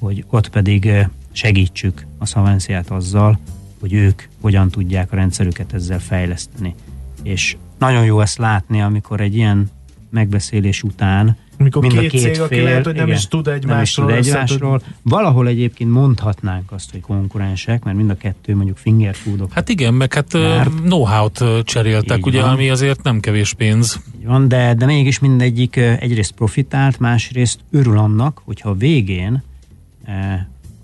[0.00, 3.38] hogy ott pedig segítsük a Szavenciát azzal,
[3.80, 6.74] hogy ők hogyan tudják a rendszerüket ezzel fejleszteni.
[7.22, 9.70] És nagyon jó ezt látni, amikor egy ilyen
[10.10, 13.28] megbeszélés után Mikor mind két a két cég, fél, aki lehet, hogy nem igen, is
[13.28, 14.06] tud egymásról.
[14.06, 14.82] Nem is tud egymásról.
[15.02, 19.52] Valahol egyébként mondhatnánk azt, hogy konkurensek, mert mind a kettő mondjuk finger foodok.
[19.52, 20.38] Hát igen, meg hát
[20.82, 22.50] know-how-t cseréltek, Így ugye, van.
[22.50, 24.00] ami azért nem kevés pénz.
[24.18, 29.42] Így van, de, de mégis mindegyik egyrészt profitált, másrészt örül annak, hogyha a végén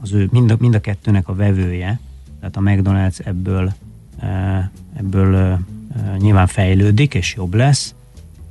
[0.00, 2.00] az ő mind a, mind a kettőnek a vevője,
[2.40, 3.72] tehát a McDonald's ebből,
[4.96, 5.58] ebből
[6.18, 7.94] nyilván fejlődik, és jobb lesz,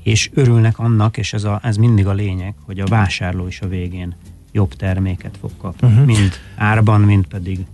[0.07, 3.67] és örülnek annak, és ez, a, ez mindig a lényeg, hogy a vásárló is a
[3.67, 4.15] végén
[4.51, 6.05] jobb terméket fog kapni, uh-huh.
[6.05, 7.65] mind árban, mind pedig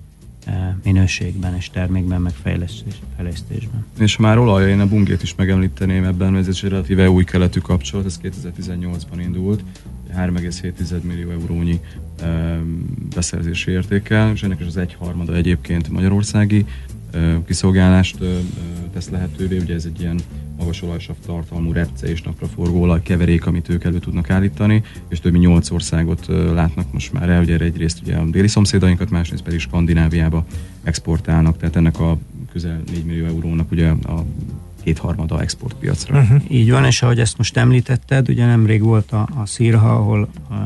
[0.84, 2.34] minőségben és termékben, meg
[3.16, 3.86] fejlesztésben.
[4.00, 8.06] És már olaj, én a bungét is megemlíteném ebben, ez egy relatíve új keletű kapcsolat,
[8.06, 9.64] ez 2018-ban indult,
[10.18, 11.80] 3,7 millió eurónyi
[13.16, 16.66] beszerzési értékkel, és ennek is az egyharmada egyébként magyarországi
[17.46, 18.18] kiszolgálást
[18.94, 20.20] tesz lehetővé, ugye ez egy ilyen
[20.58, 25.32] magas olajsav tartalmú repce és napraforgó olaj keverék, amit ők elő tudnak állítani, és több
[25.32, 29.60] mint 8 országot látnak most már el, ugye egyrészt ugye a déli szomszédainkat, másrészt pedig
[29.60, 30.46] Skandináviába
[30.84, 32.18] exportálnak, tehát ennek a
[32.52, 34.26] közel 4 millió eurónak ugye a
[34.84, 36.20] kétharmada exportpiacra.
[36.20, 36.42] Uh-huh.
[36.48, 40.58] Így van, és ahogy ezt most említetted, ugye nemrég volt a, a Szírha, ahol, uh,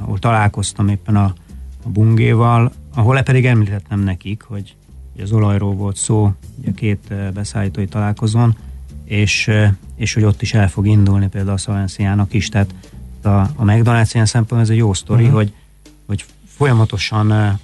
[0.00, 1.34] ahol találkoztam éppen a,
[1.82, 4.74] a bungéval, ahol pedig említettem nekik, hogy
[5.22, 8.56] az olajról volt szó, ugye két beszállítói találkozón,
[9.04, 9.50] és,
[9.96, 12.74] és hogy ott is el fog indulni például a Szalenciának is, tehát
[13.22, 15.36] a, a McDonald's ilyen szempontból ez egy jó sztori, uh-huh.
[15.36, 15.52] hogy,
[16.06, 17.58] hogy folyamatosan e,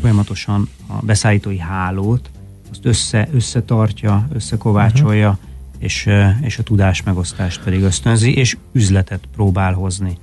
[0.00, 2.30] folyamatosan a beszállítói hálót
[2.70, 5.44] azt össze, összetartja, összekovácsolja, uh-huh.
[5.78, 6.08] és,
[6.40, 10.18] és a tudás megosztást pedig ösztönzi, és üzletet próbál hozni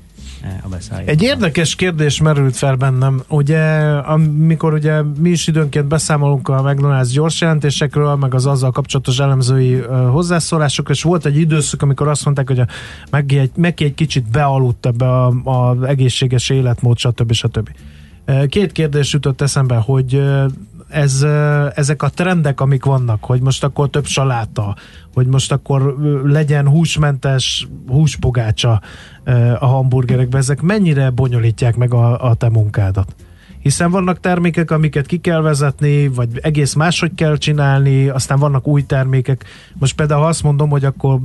[0.64, 1.12] a beszállító.
[1.12, 7.10] Egy érdekes kérdés merült fel bennem, ugye amikor ugye mi is időnként beszámolunk a McDonald's
[7.12, 12.48] gyors jelentésekről, meg az azzal kapcsolatos elemzői hozzászólásokról, és volt egy időszak, amikor azt mondták,
[12.48, 12.68] hogy a
[13.10, 17.32] Megi egy, egy kicsit bealudt ebbe az egészséges életmód, stb.
[17.32, 17.70] stb.
[18.48, 20.24] Két kérdés jutott eszembe, hogy
[20.94, 21.26] ez,
[21.76, 24.76] ezek a trendek, amik vannak, hogy most akkor több saláta,
[25.14, 28.82] hogy most akkor legyen húsmentes húspogácsa
[29.60, 33.16] a hamburgerekbe, ezek mennyire bonyolítják meg a, a te munkádat?
[33.60, 38.86] Hiszen vannak termékek, amiket ki kell vezetni, vagy egész máshogy kell csinálni, aztán vannak új
[38.86, 39.44] termékek.
[39.74, 41.20] Most például azt mondom, hogy akkor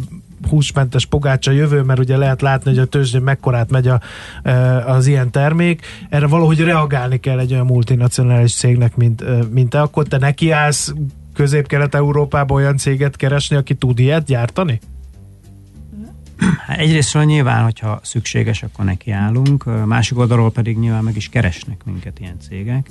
[0.49, 4.01] húsmentes pogácsa jövő, mert ugye lehet látni, hogy a tőzsdén mekkorát megy a,
[4.87, 5.87] az ilyen termék.
[6.09, 9.81] Erre valahogy reagálni kell egy olyan multinacionális cégnek, mint, mint te.
[9.81, 10.93] Akkor te nekiállsz
[11.35, 14.81] közép-kelet-európában olyan céget keresni, aki tud ilyet gyártani?
[16.67, 22.21] Hát egyrésztről nyilván, hogyha szükséges, akkor nekiállunk, másik oldalról pedig nyilván meg is keresnek minket
[22.21, 22.91] ilyen cégek.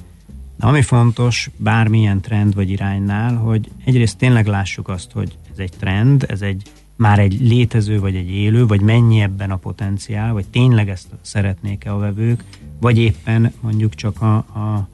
[0.60, 5.72] De ami fontos bármilyen trend vagy iránynál, hogy egyrészt tényleg lássuk azt, hogy ez egy
[5.80, 6.62] trend, ez egy
[6.98, 11.94] már egy létező, vagy egy élő, vagy mennyi ebben a potenciál, vagy tényleg ezt szeretnék-e
[11.94, 12.44] a vevők,
[12.80, 14.88] vagy éppen mondjuk csak a, a,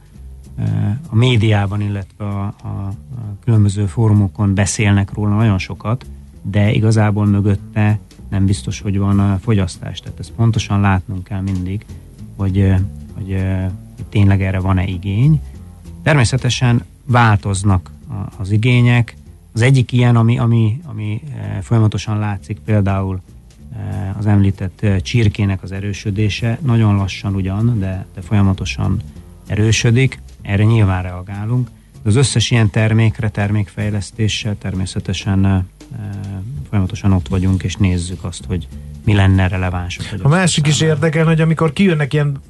[1.10, 2.94] a médiában, illetve a, a, a
[3.44, 6.06] különböző fórumokon beszélnek róla nagyon sokat,
[6.42, 10.00] de igazából mögötte nem biztos, hogy van a fogyasztás.
[10.00, 11.86] Tehát ezt pontosan látnunk kell mindig,
[12.36, 12.74] hogy,
[13.14, 13.38] hogy,
[13.96, 15.42] hogy tényleg erre van-e igény.
[16.04, 17.92] Természetesen változnak
[18.38, 19.16] az igények.
[19.54, 21.22] Az egyik ilyen, ami, ami, ami
[21.62, 23.22] folyamatosan látszik, például
[24.18, 29.02] az említett csirkének az erősödése, nagyon lassan ugyan, de, de folyamatosan
[29.48, 31.70] erősödik, erre nyilván reagálunk.
[32.04, 35.68] De az összes ilyen termékre, termékfejlesztéssel természetesen
[36.70, 38.68] folyamatosan ott vagyunk, és nézzük azt, hogy
[39.06, 40.00] mi lenne releváns.
[40.22, 42.42] A másik is érdekel, hogy amikor kijönnek ilyen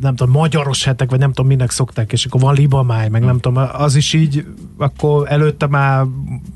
[0.00, 3.38] nem tudom, magyaros hetek, vagy nem tudom, minek szokták, és akkor van libamáj, meg nem
[3.38, 4.46] tudom, az is így,
[4.76, 6.04] akkor előtte már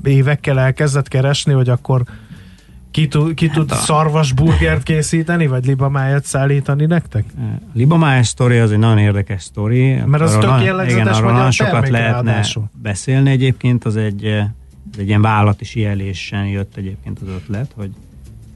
[0.03, 2.03] évekkel elkezdett keresni, hogy akkor
[2.93, 3.75] ki, tud, ki hát tud a...
[3.75, 7.25] szarvasburgert készíteni, vagy libamájat szállítani nektek?
[7.73, 9.93] Libamáj sztori az egy nagyon érdekes sztori.
[10.05, 12.69] Mert az tök jellegzetes igen, magyar sokat lehetne ráadásul.
[12.81, 14.25] beszélni egyébként, az egy,
[14.91, 17.91] az egy ilyen vállalati síelésen jött egyébként az ötlet, hogy,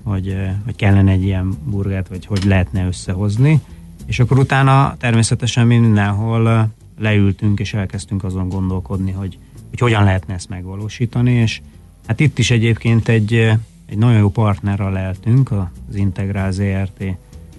[0.04, 0.36] hogy,
[0.66, 3.62] hogy kellene egy ilyen burgert, vagy hogy lehetne összehozni.
[4.08, 9.38] És akkor utána természetesen mindenhol leültünk, és elkezdtünk azon gondolkodni, hogy,
[9.70, 11.62] hogy hogyan lehetne ezt megvalósítani, és
[12.08, 17.04] hát itt is egyébként egy egy nagyon jó partnerrel leltünk, az Integrál ZRT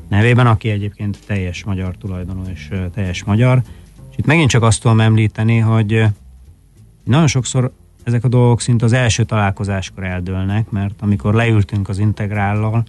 [0.08, 3.62] nevében, aki egyébként teljes magyar tulajdonú és teljes magyar.
[4.11, 6.04] És itt megint csak azt tudom említeni, hogy
[7.04, 12.84] nagyon sokszor ezek a dolgok szinte az első találkozáskor eldőlnek, mert amikor leültünk az Integrállal,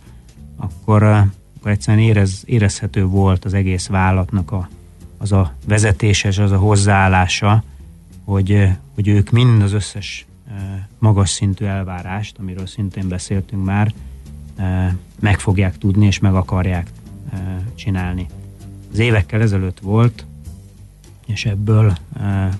[0.56, 1.26] akkor,
[1.60, 4.69] akkor egyszerűen érez, érezhető volt az egész vállalatnak a,
[5.17, 7.63] az a vezetése és az a hozzáállása,
[8.24, 10.26] hogy, hogy ők mind az összes
[11.00, 13.93] magas szintű elvárást, amiről szintén beszéltünk már,
[15.19, 16.91] meg fogják tudni és meg akarják
[17.76, 18.26] csinálni.
[18.91, 20.26] Az évekkel ezelőtt volt,
[21.26, 21.98] és ebből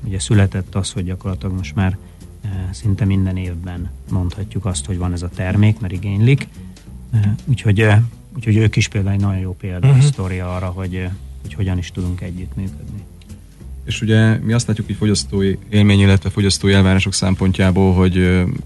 [0.04, 1.98] ugye született az, hogy gyakorlatilag most már
[2.70, 6.48] szinte minden évben mondhatjuk azt, hogy van ez a termék, mert igénylik.
[7.46, 7.88] Úgyhogy,
[8.40, 10.04] úgyhogy ők is például egy nagyon jó példa, uh-huh.
[10.04, 11.08] sztoria arra, hogy,
[11.42, 13.04] hogy hogyan is tudunk együttműködni.
[13.86, 18.18] És ugye mi azt látjuk, hogy fogyasztói élmény, illetve fogyasztói elvárások szempontjából, hogy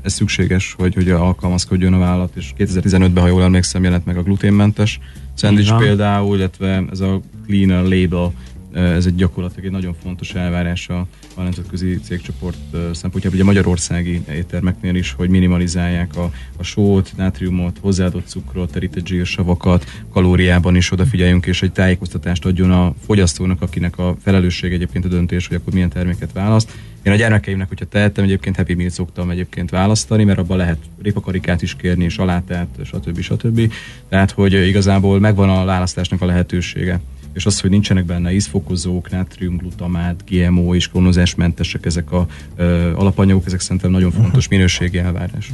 [0.02, 4.24] ez szükséges, hogy, hogy alkalmazkodjon a vállalat, és 2015-ben, ha jól emlékszem, jelent meg a
[4.24, 5.00] gluténmentes
[5.34, 8.34] szendvics például, illetve ez a cleaner label
[8.74, 15.12] ez egy gyakorlatilag egy nagyon fontos elvárás a, nemzetközi cégcsoport szempontjából, ugye magyarországi éttermeknél is,
[15.12, 21.72] hogy minimalizálják a, a sót, nátriumot, hozzáadott cukrot, terített zsírsavakat, kalóriában is odafigyeljünk, és egy
[21.72, 26.72] tájékoztatást adjon a fogyasztónak, akinek a felelősség egyébként a döntés, hogy akkor milyen terméket választ.
[27.04, 31.62] Én a gyermekeimnek, hogyha tehettem, egyébként Happy Meal szoktam egyébként választani, mert abban lehet répakarikát
[31.62, 33.20] is kérni, salátát, stb.
[33.20, 33.74] stb.
[34.10, 37.02] Tehát, hogy igazából megvan a választásnak a lehetősége
[37.34, 43.60] és az, hogy nincsenek benne ízfokozók, nátriumglutamát, GMO és klónozásmentesek ezek a ö, alapanyagok, ezek
[43.60, 45.52] szerintem nagyon fontos minőségi elvárás.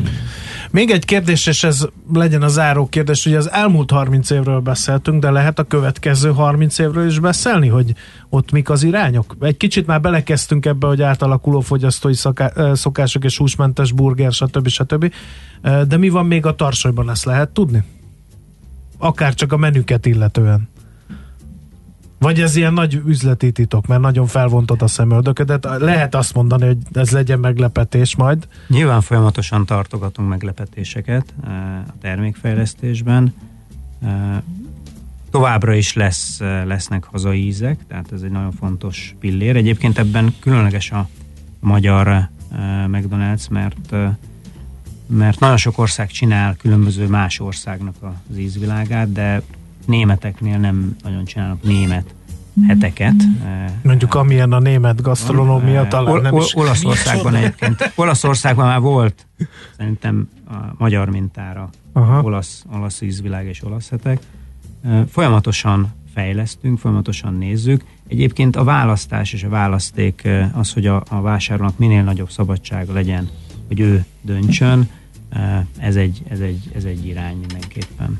[0.71, 5.21] Még egy kérdés, és ez legyen a záró kérdés, hogy az elmúlt 30 évről beszéltünk,
[5.21, 7.93] de lehet a következő 30 évről is beszélni, hogy
[8.29, 9.35] ott mik az irányok?
[9.39, 14.67] Egy kicsit már belekezdtünk ebbe, hogy átalakuló fogyasztói szaká- szokások és húsmentes burger, stb.
[14.67, 15.13] stb.
[15.87, 17.83] De mi van még a tarsolyban, ezt lehet tudni?
[18.97, 20.69] Akár csak a menüket illetően.
[22.19, 25.67] Vagy ez ilyen nagy üzleti titok, mert nagyon felvontod a szemöldöködet.
[25.77, 28.47] Lehet azt mondani, hogy ez legyen meglepetés majd.
[28.67, 33.33] Nyilván folyamatosan tartogatunk meglepetéseket eh, a termékfejlesztésben.
[34.03, 34.11] Eh,
[35.31, 39.55] továbbra is lesz, eh, lesznek hazai ízek, tehát ez egy nagyon fontos pillér.
[39.55, 41.07] Egyébként ebben különleges a
[41.59, 42.29] magyar
[42.87, 43.95] McDonald's, mert
[45.05, 49.41] mert nagyon sok ország csinál különböző más országnak az ízvilágát, de
[49.89, 52.13] németeknél nem nagyon csinálnak német
[52.67, 53.15] heteket.
[53.83, 56.55] Mondjuk amilyen a német gasztronómia talán nem is.
[56.55, 57.91] Olaszországban egyébként.
[57.95, 59.27] Olaszországban már volt
[59.77, 62.21] szerintem a magyar mintára Aha.
[62.21, 64.19] olasz, olasz ízvilág és olasz hetek.
[65.09, 67.83] Folyamatosan fejlesztünk, folyamatosan nézzük.
[68.07, 73.29] Egyébként a választás és a választék az, hogy a, a vásárlónak minél nagyobb szabadsága legyen,
[73.67, 74.89] hogy ő döntsön,
[75.77, 78.17] ez egy, ez egy, ez egy irány mindenképpen.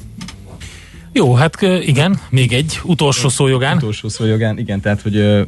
[1.12, 3.78] Jó, hát igen, még egy utolsó szójogán.
[3.78, 5.48] Utolsó szójogán, igen, tehát hogy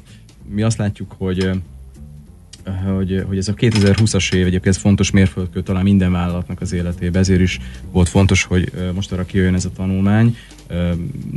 [0.50, 1.50] mi azt látjuk, hogy
[2.95, 7.21] hogy, hogy ez a 2020-as év egyébként ez fontos mérföldkő talán minden vállalatnak az életében,
[7.21, 7.60] ezért is
[7.91, 10.38] volt fontos, hogy most arra kijön ez a tanulmány.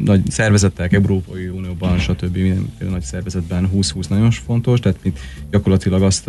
[0.05, 2.37] Nagy szervezetek, Európai Unióban, stb.
[2.37, 5.13] mindenféle nagy szervezetben 20-20 nagyon fontos, tehát mi
[5.51, 6.29] gyakorlatilag azt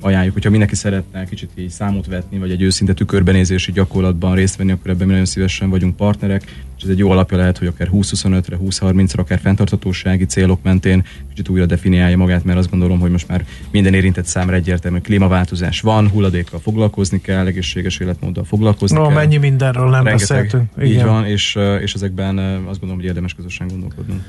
[0.00, 4.72] ajánljuk, hogyha mindenki szeretne kicsit így számot vetni, vagy egy őszinte tükörbenézési gyakorlatban részt venni,
[4.72, 7.88] akkor ebben mi nagyon szívesen vagyunk partnerek, és ez egy jó alapja lehet, hogy akár
[7.92, 13.28] 20-25-re, 20-30-ra, akár fenntarthatósági célok mentén kicsit újra definiálja magát, mert azt gondolom, hogy most
[13.28, 19.14] már minden érintett számára egyértelmű klímaváltozás van, hulladékkal foglalkozni kell, egészséges életmóddal foglalkozni no, kell.
[19.14, 20.70] mennyi mindenről nem Rengeteg, beszéltünk.
[20.76, 20.90] Igen.
[20.90, 24.20] Így van, és, és ezekben azt gondolom, hogy érdemes közösen gondolkodnunk.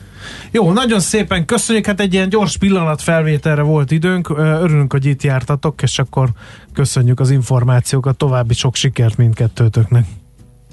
[0.52, 5.24] Jó, nagyon szépen köszönjük, hát egy ilyen gyors pillanat felvételre volt időnk, örülünk, hogy itt
[5.24, 6.30] jártatok, és akkor
[6.74, 10.06] köszönjük az információkat, további sok sikert mindkettőtöknek.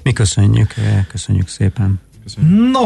[0.03, 0.73] Mi köszönjük,
[1.07, 1.99] köszönjük szépen.
[2.23, 2.71] Köszönjük.
[2.71, 2.81] No,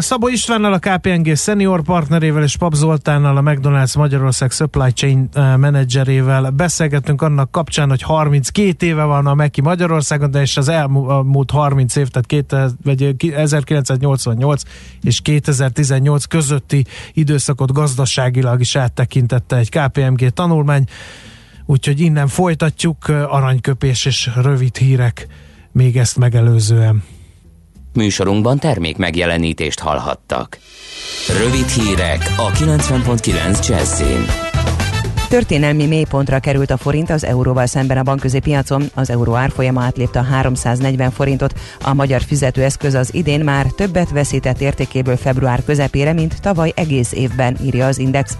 [0.00, 6.50] Szabó Istvánnal, a KPNG senior partnerével és Pap Zoltánnal, a McDonald's Magyarország Supply Chain menedzserével
[6.50, 11.96] beszélgettünk annak kapcsán, hogy 32 éve van a Meki Magyarországon, de és az elmúlt 30
[11.96, 14.62] év, tehát 2000, vagy 1988
[15.02, 20.84] és 2018 közötti időszakot gazdaságilag is áttekintette egy KPMG tanulmány,
[21.66, 25.26] úgyhogy innen folytatjuk aranyköpés és rövid hírek
[25.72, 27.02] még ezt megelőzően.
[27.94, 30.58] Műsorunkban termék megjelenítést hallhattak.
[31.42, 34.24] Rövid hírek a 90.9 Jazzin.
[35.28, 38.82] Történelmi mélypontra került a forint az euróval szemben a bankközi piacon.
[38.94, 41.60] Az euró árfolyama átlépte a 340 forintot.
[41.84, 47.56] A magyar fizetőeszköz az idén már többet veszített értékéből február közepére, mint tavaly egész évben,
[47.62, 48.36] írja az Index.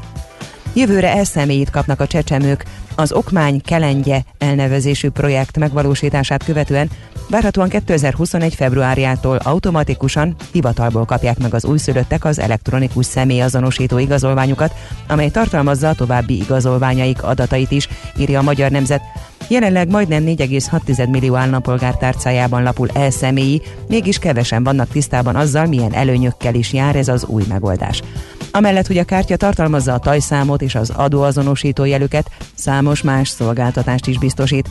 [0.74, 2.64] Jövőre elszemélyit kapnak a csecsemők.
[2.94, 6.90] Az Okmány Kelengye elnevezésű projekt megvalósítását követően
[7.32, 8.54] várhatóan 2021.
[8.54, 14.74] februárjától automatikusan hivatalból kapják meg az újszülöttek az elektronikus személyazonosító igazolványukat,
[15.08, 19.02] amely tartalmazza a további igazolványaik adatait is, írja a Magyar Nemzet.
[19.48, 25.92] Jelenleg majdnem 4,6 millió állampolgár tárcájában lapul el személyi, mégis kevesen vannak tisztában azzal, milyen
[25.92, 28.02] előnyökkel is jár ez az új megoldás.
[28.50, 34.18] Amellett, hogy a kártya tartalmazza a tajszámot és az adóazonosító jelüket, számos más szolgáltatást is
[34.18, 34.68] biztosít.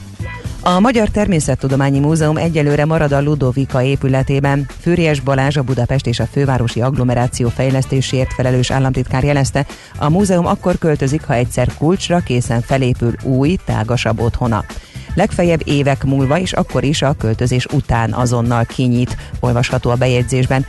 [0.64, 4.66] A Magyar Természettudományi Múzeum egyelőre marad a Ludovika épületében.
[4.80, 9.66] Fűries Balázs a Budapest és a fővárosi agglomeráció fejlesztésért felelős államtitkár jelezte,
[9.98, 14.66] a múzeum akkor költözik, ha egyszer kulcsra készen felépül új, tágasabb otthona.
[15.14, 20.66] Legfeljebb évek múlva és akkor is a költözés után azonnal kinyit, olvasható a bejegyzésben.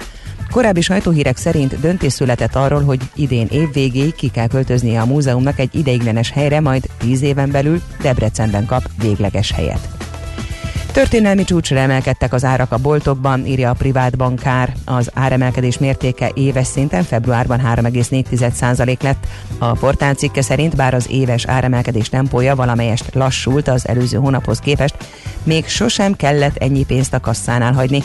[0.53, 5.59] Korábbi sajtóhírek szerint döntés született arról, hogy idén év végéig ki kell költöznie a múzeumnak
[5.59, 9.89] egy ideiglenes helyre, majd tíz éven belül Debrecenben kap végleges helyet.
[10.93, 14.73] Történelmi csúcsra emelkedtek az árak a boltokban, írja a privát bankár.
[14.85, 19.27] Az áremelkedés mértéke éves szinten februárban 3,4% lett.
[19.59, 24.97] A portál cikke szerint bár az éves áremelkedés tempója valamelyest lassult az előző hónaphoz képest,
[25.43, 28.03] még sosem kellett ennyi pénzt a kasszánál hagyni.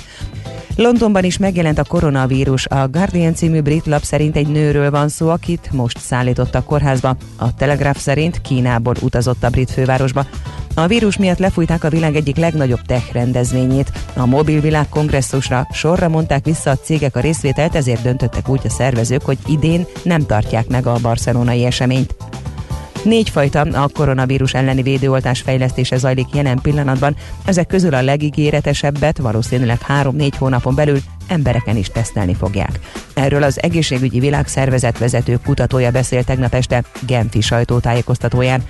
[0.78, 2.66] Londonban is megjelent a koronavírus.
[2.66, 7.16] A Guardian című brit lap szerint egy nőről van szó, akit most szállítottak kórházba.
[7.36, 10.26] A Telegraph szerint Kínából utazott a brit fővárosba.
[10.76, 13.92] A vírus miatt lefújták a világ egyik legnagyobb tech rendezvényét.
[14.16, 19.22] A mobilvilág kongresszusra sorra mondták vissza a cégek a részvételt, ezért döntöttek úgy a szervezők,
[19.22, 22.16] hogy idén nem tartják meg a barcelonai eseményt.
[23.08, 27.16] Négy fajta a koronavírus elleni védőoltás fejlesztése zajlik jelen pillanatban,
[27.46, 32.80] ezek közül a legígéretesebbet valószínűleg 3-4 hónapon belül embereken is tesztelni fogják.
[33.14, 38.64] Erről az egészségügyi világszervezet vezető kutatója beszélt tegnap este Genfi sajtótájékoztatóján.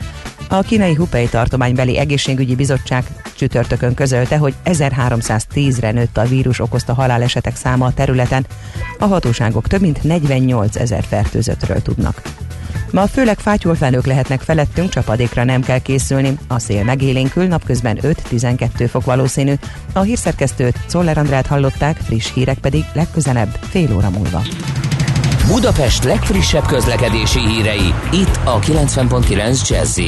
[0.49, 3.03] A kínai Hupei tartománybeli egészségügyi bizottság
[3.37, 8.45] csütörtökön közölte, hogy 1310-re nőtt a vírus okozta halálesetek száma a területen.
[8.99, 12.21] A hatóságok több mint 48 ezer fertőzöttről tudnak.
[12.91, 16.37] Ma főleg fátyolfelők lehetnek felettünk, csapadékra nem kell készülni.
[16.47, 19.53] A szél megélénkül, napközben 5-12 fok valószínű.
[19.93, 24.41] A hírszerkesztőt, Czoller Andrát hallották, friss hírek pedig legközelebb fél óra múlva.
[25.47, 29.99] Budapest legfrissebb közlekedési hírei, itt a 90.9 jazz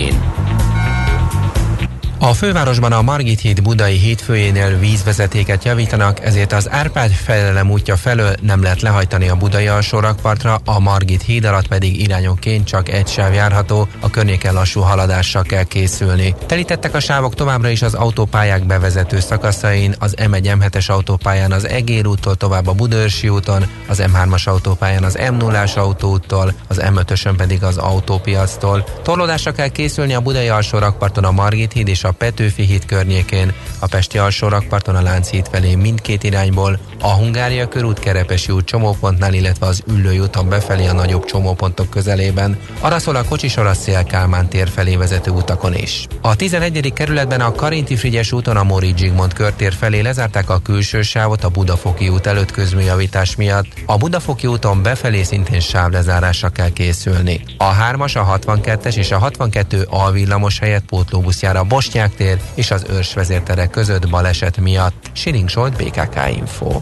[2.19, 8.33] a fővárosban a Margit híd budai hétfőjénél vízvezetéket javítanak, ezért az Árpád felelem útja felől
[8.41, 13.33] nem lehet lehajtani a budai alsórakpartra, a Margit híd alatt pedig irányonként csak egy sáv
[13.33, 16.35] járható, a környéken lassú haladással kell készülni.
[16.45, 22.07] Telítettek a sávok továbbra is az autópályák bevezető szakaszain, az M1 M7-es autópályán az Egér
[22.07, 27.77] úttól tovább a Budörsi úton, az M3-as autópályán az M0-as autóúttól, az M5-ösön pedig az
[27.77, 28.83] autópiactól.
[29.03, 33.87] Torlódásra kell készülni a budai alsórakparton a Margit híd és a Petőfi híd környékén, a
[33.87, 39.65] Pesti alsó rakparton a Lánchíd felé mindkét irányból, A Hungária körút Kerepesi út csomópontnál, illetve
[39.65, 42.57] az Üllői úton befelé a nagyobb csomópontok közelében.
[42.79, 46.07] Arra szól a kocsisor a Szél Kálmán tér felé vezető utakon is.
[46.21, 46.93] A 11.
[46.93, 51.49] kerületben a Karinti Frigyes úton a Mori Zsigmond körtér felé lezárták a külső sávot a
[51.49, 53.67] Budafoki út előtt közműjavítás miatt.
[53.85, 57.43] A Budafoki úton befelé szintén sávlezárásra kell készülni.
[57.57, 62.71] A 3-as, a 62-es és a 62 alvillamos helyett pótlóbusz jár a Bosnyák tér és
[62.71, 65.11] az Őrs vezértere között baleset miatt.
[65.13, 66.81] Siling Zsolt, BKK Info.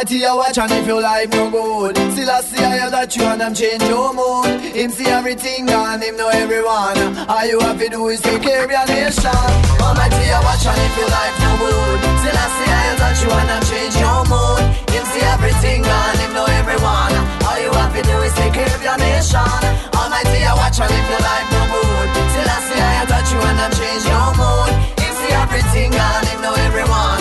[0.00, 1.92] Almighty, I watch and if your life no good.
[2.16, 4.48] Still I see I that you and I'm change your mood.
[4.72, 6.96] Him see everything and him know everyone.
[7.28, 9.28] All you have to do is take care of your nation.
[9.76, 12.00] Almighty, I watch and if your life no good.
[12.16, 14.64] Still I see I that you and I'm change your mood.
[14.88, 17.12] Him see everything and him know everyone.
[17.44, 19.52] All you have to do is take care of your nation.
[20.00, 22.08] Almighty, I watch and if your life no good.
[22.08, 24.72] Still I see I that you and I'm change your mood.
[24.96, 27.19] Him see everything and him know everyone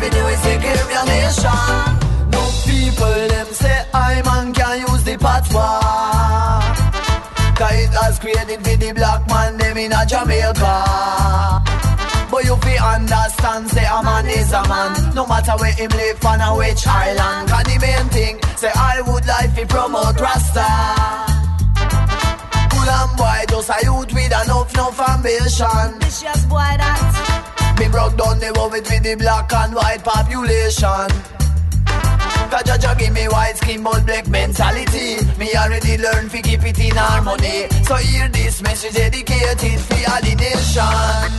[0.00, 2.00] To do is your nation
[3.00, 6.60] people them say I man can use the patois.
[7.58, 10.76] Cause it has created for the black man them in a Jamaica.
[12.30, 15.14] But you fi understand say a man is a man.
[15.14, 17.48] No matter where him live on a which island.
[17.50, 20.68] Cause the main thing say I would like to promote Rasta.
[22.70, 25.88] Cool and boy just a youth with enough no ambition.
[26.00, 31.08] Vicious boy that Me broke down the world with the black and white population?
[32.52, 35.16] Cause Jaja give me white skin but black mentality.
[35.38, 37.68] Me already learned to keep it in harmony.
[37.88, 41.30] So hear this message dedicated for all the nation.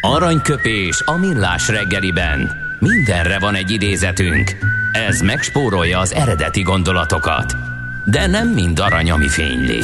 [0.00, 2.50] Aranyköpés a millás reggeliben.
[2.78, 4.56] Mindenre van egy idézetünk.
[4.92, 7.69] Ez megspórolja az eredeti gondolatokat
[8.04, 9.80] De nem mind arany, ami fényli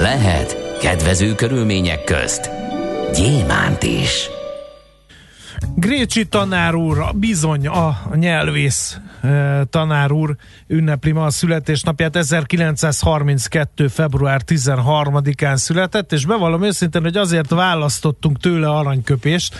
[0.00, 2.50] Lehet kedvező körülmények közt
[3.14, 4.30] gyémánt is.
[5.76, 10.36] Grécsi tanár úr, bizony a nyelvész e, tanár úr
[10.66, 12.16] ünnepli ma a születésnapját.
[12.16, 13.88] 1932.
[13.88, 19.54] február 13-án született, és bevallom őszintén, hogy azért választottunk tőle aranyköpést,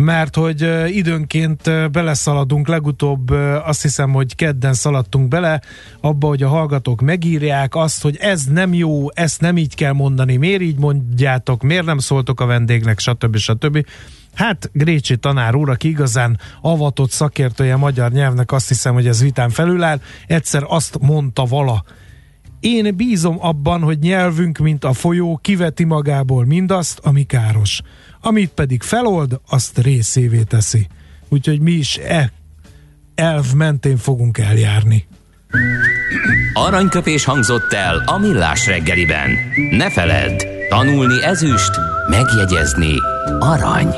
[0.00, 3.30] mert hogy időnként beleszaladunk, legutóbb
[3.64, 5.60] azt hiszem, hogy kedden szaladtunk bele
[6.00, 10.36] abba, hogy a hallgatók megírják azt, hogy ez nem jó, ezt nem így kell mondani,
[10.36, 13.36] miért így mondjátok, miért nem szóltok a vendégnek, stb.
[13.36, 13.86] stb.
[14.34, 19.50] Hát Grécsi tanár úr, aki igazán avatott szakértője magyar nyelvnek, azt hiszem, hogy ez vitán
[19.50, 21.84] felüláll, egyszer azt mondta vala,
[22.60, 27.80] én bízom abban, hogy nyelvünk, mint a folyó, kiveti magából mindazt, ami káros
[28.20, 30.86] amit pedig felold, azt részévé teszi.
[31.28, 32.32] Úgyhogy mi is e
[33.14, 35.06] elv mentén fogunk eljárni.
[36.52, 39.30] Aranyköpés hangzott el a millás reggeliben.
[39.70, 41.70] Ne feledd, tanulni ezüst,
[42.08, 42.94] megjegyezni
[43.38, 43.88] arany.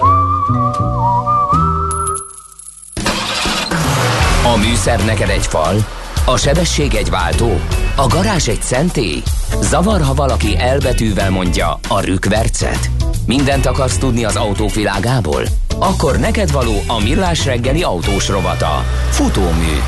[4.45, 5.87] A műszer neked egy fal,
[6.27, 7.61] a sebesség egy váltó,
[7.97, 9.23] a garázs egy szentély.
[9.61, 13.02] Zavar, ha valaki elbetűvel mondja a rükvercet.
[13.27, 15.43] Mindent akarsz tudni az autóvilágából?
[15.79, 18.85] Akkor neked való a millás reggeli autós rovata.
[19.11, 19.79] Futómű.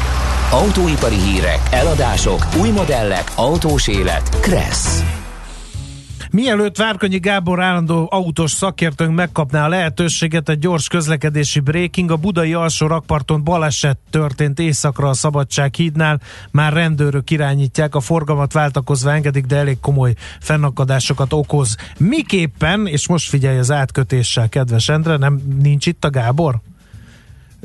[0.51, 4.29] Autóipari hírek, eladások, új modellek, autós élet.
[4.41, 5.24] Kressz.
[6.35, 12.11] Mielőtt Várkonyi Gábor állandó autós szakértőnk megkapná a lehetőséget, egy gyors közlekedési breaking.
[12.11, 16.21] A budai alsó rakparton baleset történt éjszakra a Szabadság hídnál.
[16.51, 21.77] Már rendőrök irányítják, a forgalmat váltakozva engedik, de elég komoly fennakadásokat okoz.
[21.99, 26.61] Miképpen, és most figyelj az átkötéssel, kedves Endre, nem nincs itt a Gábor?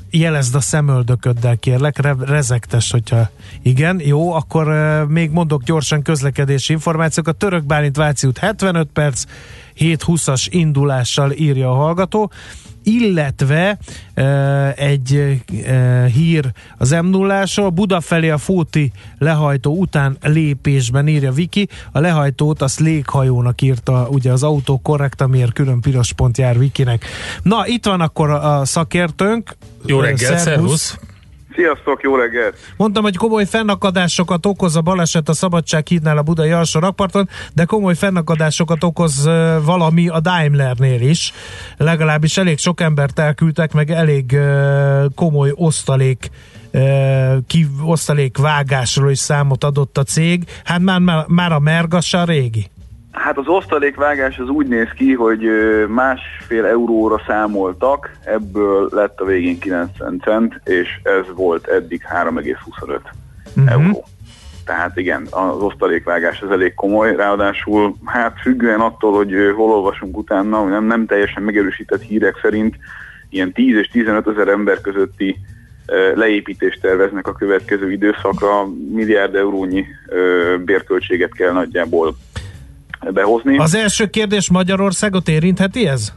[0.10, 3.30] Jelezd a szemöldököddel kérlek, re- rezektes, hogyha
[3.62, 7.28] igen, jó, akkor uh, még mondok gyorsan közlekedési információk.
[7.28, 9.24] A Török Bálint Váci út 75 perc,
[9.78, 12.32] 7.20-as indulással írja a hallgató
[12.84, 13.78] illetve
[14.76, 15.42] egy
[16.14, 22.62] hír az m 0 Buda felé a Fóti lehajtó után lépésben írja Viki, a lehajtót
[22.62, 27.06] azt léghajónak írta ugye az autó korrekt, amiért külön piros pont jár Vikinek.
[27.44, 29.56] Na, itt van akkor a szakértőnk.
[29.86, 30.98] Jó reggel, szervusz!
[31.60, 32.58] Sziasztok, jó reggelt!
[32.78, 37.66] Mondtam, hogy komoly fennakadásokat okoz a baleset a Szabadság hídnál a Budai alsó rakparton, de
[37.66, 39.30] komoly fennakadásokat okoz
[39.64, 41.34] valami a Daimlernél is.
[41.78, 44.38] Legalábbis elég sok embert elküldtek, meg elég
[45.16, 46.30] komoly osztalék
[47.48, 50.44] ki, osztalék vágásról is számot adott a cég.
[50.64, 52.70] Hát már, már, a Mergassa a régi.
[53.12, 55.50] Hát az osztalékvágás az úgy néz ki, hogy
[55.88, 63.00] másfél euróra számoltak, ebből lett a végén 90 cent, és ez volt eddig 3,25
[63.56, 63.72] uh-huh.
[63.72, 64.04] euró.
[64.66, 70.64] Tehát igen, az osztalékvágás az elég komoly, ráadásul hát függően attól, hogy hol olvasunk utána,
[70.66, 72.76] nem, nem teljesen megerősített hírek szerint
[73.30, 75.38] ilyen 10 és 15 ezer ember közötti
[76.14, 79.86] leépítést terveznek a következő időszakra, milliárd eurónyi
[80.66, 82.16] bérköltséget kell nagyjából
[83.14, 83.58] behozni.
[83.58, 86.14] Az első kérdés Magyarországot érintheti ez?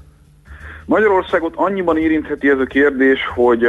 [0.85, 3.67] Magyarországot annyiban érintheti ez a kérdés, hogy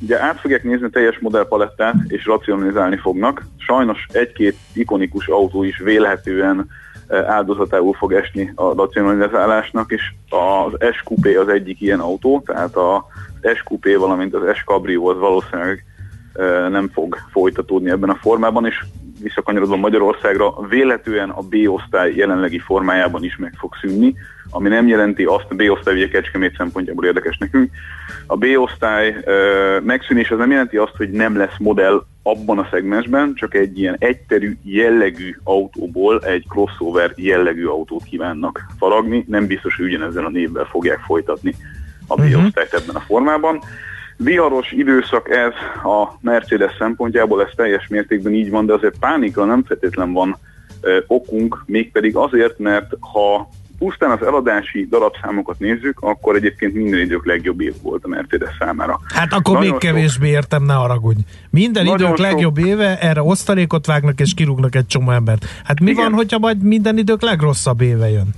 [0.00, 3.46] ugye át fogják nézni a teljes modellpalettát, és racionalizálni fognak.
[3.56, 6.58] Sajnos egy-két ikonikus autó is vélhetően
[7.08, 13.06] uh, áldozatául fog esni a racionalizálásnak, és az SQP az egyik ilyen autó, tehát a
[13.54, 15.84] SQP, valamint az S Cabrio az valószínűleg
[16.70, 18.84] nem fog folytatódni ebben a formában, és
[19.22, 24.14] visszakanyarodva Magyarországra, véletően a B-osztály jelenlegi formájában is meg fog szűnni,
[24.50, 27.70] ami nem jelenti azt, a B-osztály ugye Kecskemét szempontjából érdekes nekünk.
[28.26, 33.34] A B-osztály ö, megszűnés az nem jelenti azt, hogy nem lesz modell abban a szegmensben,
[33.34, 39.24] csak egy ilyen egyterű jellegű autóból egy crossover jellegű autót kívánnak faragni.
[39.28, 41.54] Nem biztos, hogy ugyanezzel a névvel fogják folytatni
[42.06, 43.60] a B-osztályt ebben a formában.
[44.18, 45.52] Viharos időszak ez
[45.84, 50.36] a Mercedes szempontjából, ez teljes mértékben így van, de azért pánikra nem feltétlen van
[50.80, 53.48] ö, okunk, mégpedig azért, mert ha
[53.78, 59.00] pusztán az eladási darabszámokat nézzük, akkor egyébként minden idők legjobb év volt a Mercedes számára.
[59.14, 61.20] Hát akkor Nagyon még kevésbé értem, ne haragudj.
[61.50, 62.18] Minden idők sok...
[62.18, 65.44] legjobb éve, erre osztalékot vágnak és kirúgnak egy csomó embert.
[65.64, 66.02] Hát mi Igen.
[66.04, 68.34] van, hogyha majd minden idők legrosszabb éve jön?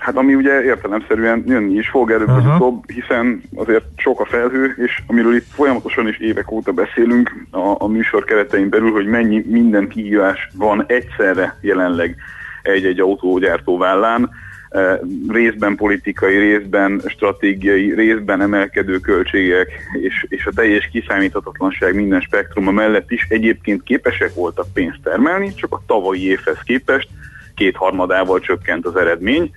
[0.00, 4.74] Hát ami ugye értelemszerűen jönni is fog előbb vagy utóbb, hiszen azért sok a felhő,
[4.76, 9.44] és amiről itt folyamatosan is évek óta beszélünk a, a műsor keretein belül, hogy mennyi
[9.46, 12.16] minden kihívás van egyszerre jelenleg
[12.62, 14.30] egy-egy autógyártó vállán,
[14.70, 19.68] e, részben politikai, részben stratégiai, részben emelkedő költségek,
[20.00, 25.72] és, és a teljes kiszámíthatatlanság minden spektruma mellett is egyébként képesek voltak pénzt termelni, csak
[25.72, 27.08] a tavalyi évhez képest
[27.54, 29.50] kétharmadával csökkent az eredmény,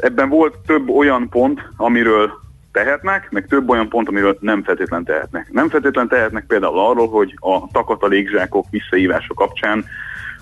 [0.00, 2.42] Ebben volt több olyan pont, amiről
[2.72, 5.52] tehetnek, meg több olyan pont, amiről nem feltétlen tehetnek.
[5.52, 9.84] Nem feltétlen tehetnek például arról, hogy a takatalékzsákok visszaívása kapcsán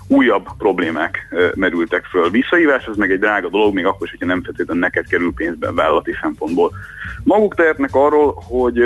[0.07, 2.29] újabb problémák merültek föl.
[2.29, 5.75] Visszaívás az meg egy drága dolog, még akkor is, hogyha nem feltétlenül neked kerül pénzben
[5.75, 6.71] vállalati szempontból.
[7.23, 8.83] Maguk tehetnek arról, hogy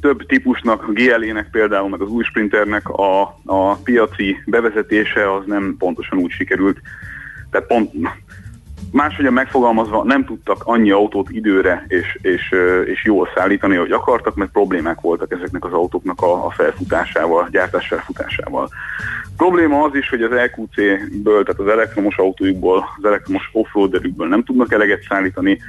[0.00, 5.74] több típusnak, a GLE-nek például, meg az új Sprinternek a, a piaci bevezetése az nem
[5.78, 6.80] pontosan úgy sikerült.
[7.50, 7.92] Tehát pont
[8.92, 14.50] máshogyan megfogalmazva nem tudtak annyi autót időre és, és, és jól szállítani, ahogy akartak, mert
[14.50, 18.68] problémák voltak ezeknek az autóknak a, a felfutásával, gyártás felfutásával.
[19.36, 24.72] Probléma az is, hogy az LQC-ből, tehát az elektromos autójukból, az elektromos offroaderükből nem tudnak
[24.72, 25.60] eleget szállítani,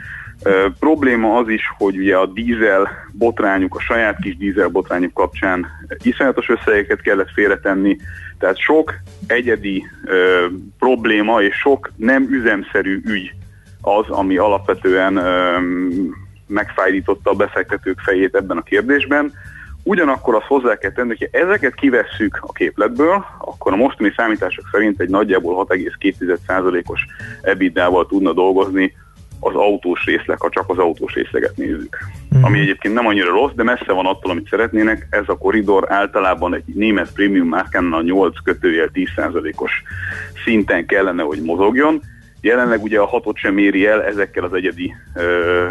[0.79, 5.67] probléma az is, hogy ugye a dízel botrányuk, a saját kis dízel botrányuk kapcsán
[6.01, 7.97] iszonyatos összegeket kellett félretenni,
[8.39, 8.93] tehát sok
[9.27, 10.45] egyedi ö,
[10.79, 13.33] probléma és sok nem üzemszerű ügy
[13.81, 15.57] az, ami alapvetően ö,
[16.47, 19.33] megfájdította a befektetők fejét ebben a kérdésben.
[19.83, 25.01] Ugyanakkor azt hozzá kell tenni, hogy ezeket kivesszük a képletből, akkor a mostani számítások szerint
[25.01, 27.05] egy nagyjából 6,2%-os
[27.41, 28.93] EBITDA-val tudna dolgozni
[29.43, 31.97] az autós részleg, ha csak az autós részleget nézzük.
[32.37, 32.43] Mm.
[32.43, 35.07] Ami egyébként nem annyira rossz, de messze van attól, amit szeretnének.
[35.09, 39.71] Ez a koridor általában egy német prémium márkán a 8 kötőjel 10%-os
[40.43, 42.01] szinten kellene, hogy mozogjon.
[42.41, 45.65] Jelenleg ugye a hatot sem éri el ezekkel az egyedi ö,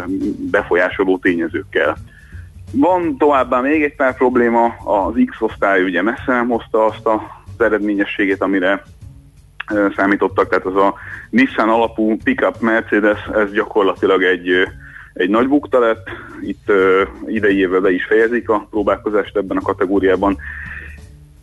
[0.51, 1.97] befolyásoló tényezőkkel.
[2.71, 7.19] Van továbbá még egy pár probléma, az X-osztály ugye messze nem hozta azt az
[7.65, 8.83] eredményességét, amire
[9.95, 10.93] számítottak, tehát az a
[11.29, 14.49] Nissan alapú pickup Mercedes, ez gyakorlatilag egy,
[15.13, 16.09] egy nagy bukta lett,
[16.41, 16.71] itt
[17.27, 20.37] idei évvel be is fejezik a próbálkozást ebben a kategóriában,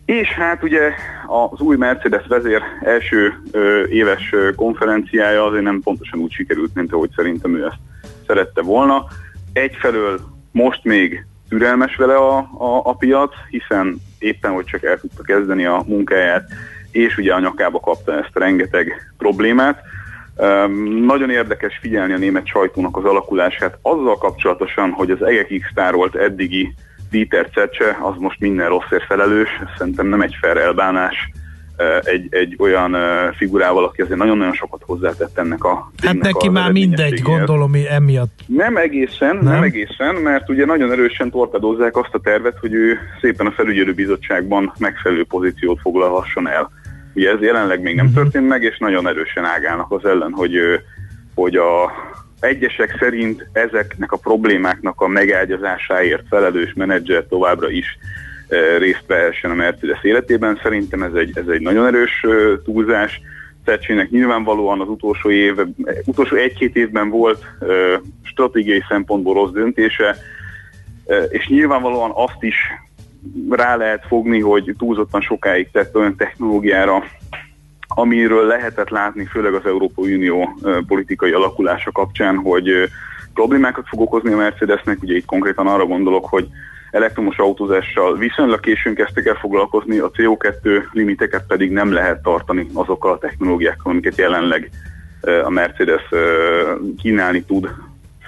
[0.05, 0.93] és hát ugye
[1.27, 7.09] az új Mercedes vezér első ö, éves konferenciája azért nem pontosan úgy sikerült, mint ahogy
[7.15, 7.77] szerintem ő ezt
[8.27, 9.05] szerette volna.
[9.53, 10.19] Egyfelől
[10.51, 15.65] most még türelmes vele a, a, a piac, hiszen éppen, hogy csak el tudta kezdeni
[15.65, 16.49] a munkáját,
[16.91, 19.81] és ugye a nyakába kapta ezt a rengeteg problémát.
[21.05, 26.73] Nagyon érdekes figyelni a német sajtónak az alakulását azzal kapcsolatosan, hogy az egekig tárolt eddigi
[27.09, 31.29] Dieter Cecce, az most minden rosszért felelős, szerintem nem egy fair elbánás
[32.03, 32.95] egy, egy olyan
[33.37, 38.39] figurával, aki azért nagyon-nagyon sokat hozzátett ennek a Hát neki már mindegy, gondolom, emiatt.
[38.45, 39.53] Nem egészen, nem?
[39.53, 43.93] nem egészen, mert ugye nagyon erősen torpedozzák azt a tervet, hogy ő szépen a felügyelő
[43.93, 46.71] bizottságban megfelelő pozíciót foglalhasson el.
[47.19, 48.21] Ugye ez jelenleg még nem uh-huh.
[48.21, 50.59] történt meg, és nagyon erősen ágálnak az ellen, hogy,
[51.35, 51.91] hogy a
[52.39, 57.97] egyesek szerint ezeknek a problémáknak a megágyazásáért felelős menedzser továbbra is
[58.77, 60.59] részt vehessen a Mercedes életében.
[60.63, 62.25] Szerintem ez egy, ez egy nagyon erős
[62.63, 63.21] túlzás.
[63.63, 65.55] Tetsének nyilvánvalóan az utolsó, év,
[66.05, 67.45] utolsó egy-két évben volt
[68.23, 70.15] stratégiai szempontból rossz döntése,
[71.29, 72.55] és nyilvánvalóan azt is
[73.49, 77.03] rá lehet fogni, hogy túlzottan sokáig tett olyan technológiára,
[77.87, 82.89] amiről lehetett látni, főleg az Európai Unió politikai alakulása kapcsán, hogy
[83.33, 85.01] problémákat fog okozni a Mercedesnek.
[85.01, 86.47] Ugye itt konkrétan arra gondolok, hogy
[86.91, 93.11] elektromos autózással viszonylag későn kezdtek el foglalkozni, a CO2 limiteket pedig nem lehet tartani azokkal
[93.11, 94.69] a technológiákkal, amiket jelenleg
[95.43, 96.01] a Mercedes
[97.01, 97.69] kínálni tud,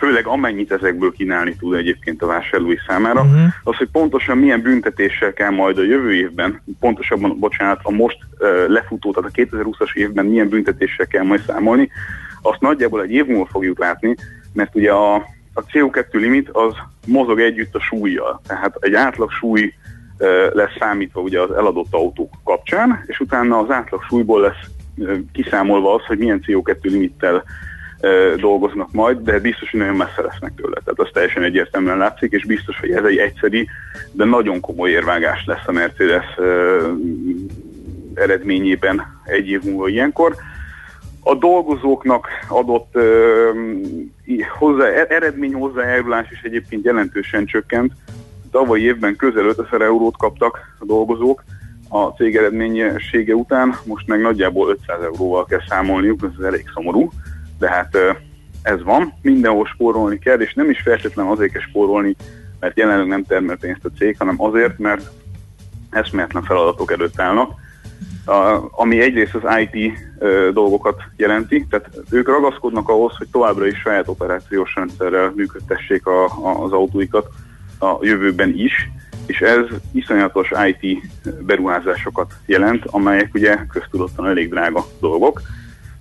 [0.02, 3.42] főleg amennyit ezekből kínálni tud egyébként a vásárlói számára, uh-huh.
[3.64, 8.68] az, hogy pontosan milyen büntetéssel kell majd a jövő évben, pontosabban, bocsánat, a most uh,
[8.68, 11.90] lefutó, tehát a 2020-as évben milyen büntetéssel kell majd számolni,
[12.42, 14.16] azt nagyjából egy év múlva fogjuk látni,
[14.54, 15.16] mert ugye a,
[15.54, 16.74] a CO2 limit az
[17.06, 18.42] mozog együtt a súlyjal.
[18.48, 19.74] Tehát egy átlag súly
[20.54, 24.70] lesz számítva ugye az eladott autók kapcsán, és utána az átlag súlyból lesz
[25.32, 27.44] kiszámolva az, hogy milyen CO2 limittel
[28.38, 30.80] dolgoznak majd, de biztos, hogy nagyon messze lesznek tőle.
[30.84, 33.68] Tehát az teljesen egyértelműen látszik, és biztos, hogy ez egy egyszeri,
[34.12, 36.26] de nagyon komoly érvágás lesz a Mercedes
[38.14, 40.36] eredményében egy év múlva ilyenkor
[41.24, 47.94] a dolgozóknak adott uh, hozzá, e-, eredmény hozzájárulás is egyébként jelentősen csökkent.
[48.52, 51.44] Tavalyi évben közel 5000 eurót kaptak a dolgozók
[51.90, 57.12] a cég eredményessége után, most meg nagyjából 500 euróval kell számolniuk, ez elég szomorú,
[57.62, 57.98] de hát
[58.62, 62.16] ez van, mindenhol spórolni kell, és nem is feltétlenül azért kell spórolni,
[62.60, 65.10] mert jelenleg nem termel pénzt a cég, hanem azért, mert
[65.90, 67.52] eszméletlen feladatok előtt állnak,
[68.26, 73.80] a, ami egyrészt az IT ö, dolgokat jelenti, tehát ők ragaszkodnak ahhoz, hogy továbbra is
[73.80, 77.30] saját operációs rendszerrel működtessék a, a, az autóikat
[77.80, 78.90] a jövőben is,
[79.26, 81.12] és ez iszonyatos IT
[81.46, 85.42] beruházásokat jelent, amelyek ugye köztudottan elég drága dolgok,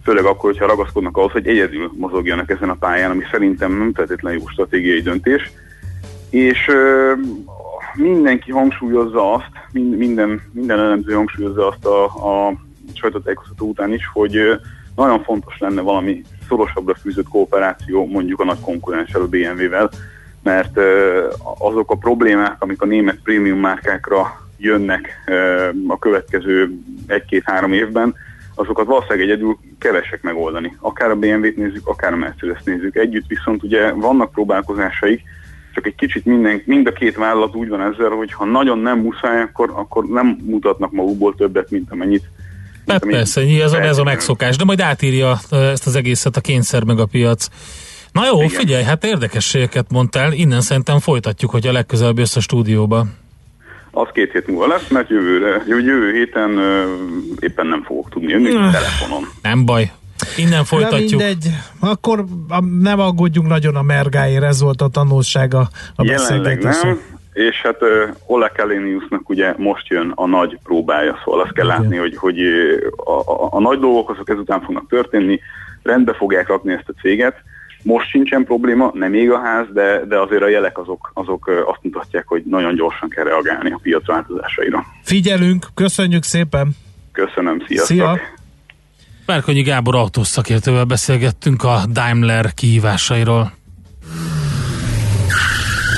[0.05, 4.39] főleg akkor, hogyha ragaszkodnak ahhoz, hogy egyedül mozogjanak ezen a pályán, ami szerintem nem feltétlenül
[4.39, 5.51] jó stratégiai döntés,
[6.31, 7.13] és ö,
[7.95, 12.53] mindenki hangsúlyozza azt, minden, minden elemző hangsúlyozza azt a, a
[12.95, 14.61] sajtótájékoztató után is, hogy
[14.97, 19.91] nagyon fontos lenne valami szorosabbra fűzött kooperáció mondjuk a nagy konkurenssel, a BMW-vel,
[20.43, 20.79] mert
[21.59, 25.25] azok a problémák, amik a német prémium márkákra jönnek
[25.89, 26.71] a következő
[27.07, 28.15] egy-két-három évben,
[28.61, 30.77] azokat valószínűleg egyedül kevesek megoldani.
[30.81, 32.97] Akár a BMW-t nézzük, akár a Mercedes nézzük.
[32.97, 35.23] Együtt viszont ugye vannak próbálkozásaik,
[35.75, 38.99] csak egy kicsit minden, mind a két vállalat úgy van ezzel, hogy ha nagyon nem
[38.99, 42.25] muszáj, akkor, akkor nem mutatnak magukból többet, mint amennyit
[42.87, 46.85] Hát persze, ez a, ez a megszokás, de majd átírja ezt az egészet a kényszer
[46.85, 47.49] meg a piac.
[48.13, 48.49] Na jó, Igen.
[48.49, 53.07] figyelj, hát érdekességeket mondtál, innen szerintem folytatjuk, hogy a legközelebb jössz a stúdióba.
[53.91, 56.51] Az két hét múlva lesz, mert jövőre, jövő héten
[57.39, 59.29] éppen nem fogok tudni jönni telefonon.
[59.43, 59.91] Nem baj,
[60.37, 61.21] Innen folytatjuk.
[61.21, 62.25] Na mindegy, akkor
[62.81, 67.01] nem aggódjunk nagyon a mergáért, ez volt a tanulsága a nem,
[67.33, 67.89] és hát uh,
[68.27, 71.81] Ole Kaleniusnak ugye most jön a nagy próbája, szóval azt kell Igen.
[71.81, 72.39] látni, hogy, hogy
[72.97, 75.41] a, a, a nagy dolgok azok ezután fognak történni,
[75.83, 77.43] rendbe fogják rakni ezt a céget,
[77.83, 81.83] most sincsen probléma, nem ég a ház, de, de azért a jelek azok, azok azt
[81.83, 84.85] mutatják, hogy nagyon gyorsan kell reagálni a piac változásaira.
[85.03, 86.71] Figyelünk, köszönjük szépen!
[87.13, 87.97] Köszönöm, sziasztok!
[87.97, 88.19] Szia!
[89.27, 93.53] Márkonyi Gábor autószakértővel beszélgettünk a Daimler kihívásairól.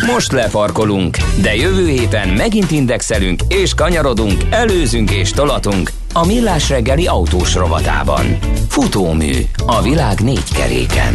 [0.06, 7.06] Most lefarkolunk, de jövő héten megint indexelünk és kanyarodunk, előzünk és tolatunk a Millás reggeli
[7.06, 8.24] autós rovatában.
[8.68, 9.32] Futómű
[9.66, 11.14] a világ négy keréken.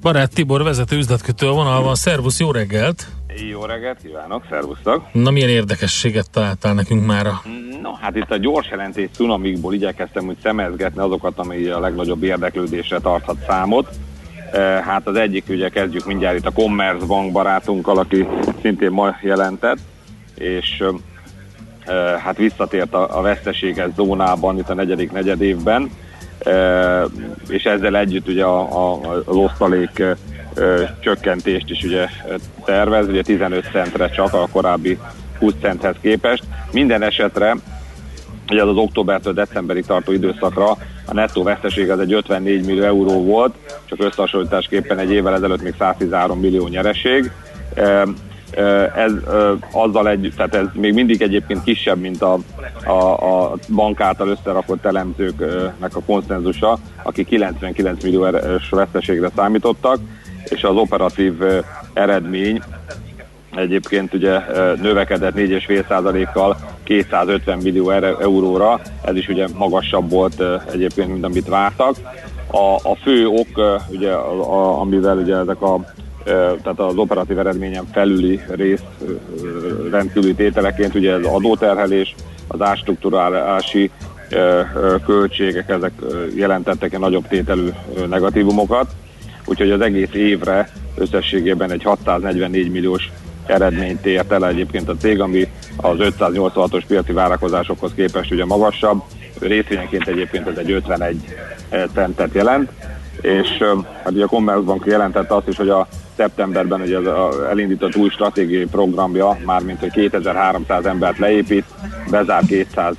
[0.00, 1.94] Barát Tibor vezető üzletkötő a vonalban.
[1.94, 3.06] Szervusz, jó reggelt!
[3.50, 5.12] Jó reggelt kívánok, szervusztok!
[5.12, 7.42] Na milyen érdekességet találtál nekünk mára?
[7.82, 12.98] No, hát itt a gyors jelentés cunamikból igyekeztem úgy szemezgetni azokat, ami a legnagyobb érdeklődésre
[12.98, 13.88] tarthat számot.
[14.52, 18.26] E, Hát az egyik, ugye kezdjük mindjárt itt a Commerzbank barátunkkal, aki
[18.62, 19.78] szintén ma jelentett,
[20.34, 20.84] és
[21.84, 25.90] e, hát visszatért a, a veszteséges zónában itt a negyedik negyed évben,
[27.48, 30.02] és ezzel együtt ugye a, a, az osztalék
[31.00, 32.06] csökkentést is ugye
[32.64, 34.98] tervez, ugye 15 centre csak a korábbi
[35.38, 36.42] 20 centhez képest.
[36.72, 37.56] Minden esetre
[38.50, 40.70] ugye az, az októbertől decemberig tartó időszakra
[41.06, 45.74] a nettó veszteség az egy 54 millió euró volt, csak összehasonlításképpen egy évvel ezelőtt még
[45.78, 47.30] 113 millió nyereség.
[48.96, 49.12] Ez
[49.72, 52.38] azzal egy, tehát ez még mindig egyébként kisebb, mint a,
[52.84, 58.26] a, a bank által összerakott elemzőknek a konszenzusa, aki 99 millió
[58.70, 59.98] veszteségre számítottak,
[60.48, 61.34] és az operatív
[61.92, 62.62] eredmény
[63.56, 64.40] egyébként ugye
[64.80, 70.42] növekedett 4,5%-kal 250 millió euróra, ez is ugye magasabb volt
[70.72, 71.96] egyébként, mint amit vártak.
[72.50, 75.84] A, a fő ok, ugye, a, a, amivel ugye ezek a
[76.62, 78.82] tehát az operatív eredményen felüli rész
[79.90, 82.14] rendkívüli tételeként ugye az adóterhelés,
[82.46, 83.90] az ástruktúrálási
[85.04, 85.92] költségek, ezek
[86.34, 87.68] jelentettek egy nagyobb tételű
[88.08, 88.90] negatívumokat,
[89.44, 93.10] úgyhogy az egész évre összességében egy 644 milliós
[93.46, 99.02] eredményt ért el egyébként a cég, ami az 586-os piaci várakozásokhoz képest ugye magasabb,
[99.40, 101.36] részvényenként egyébként ez egy 51
[101.94, 102.70] centet jelent,
[103.20, 103.48] és
[104.02, 108.64] hát ugye a Commerzbank jelentette azt is, hogy a szeptemberben ugye az elindított új stratégiai
[108.64, 111.64] programja, mármint hogy 2300 embert leépít,
[112.10, 112.94] bezár 200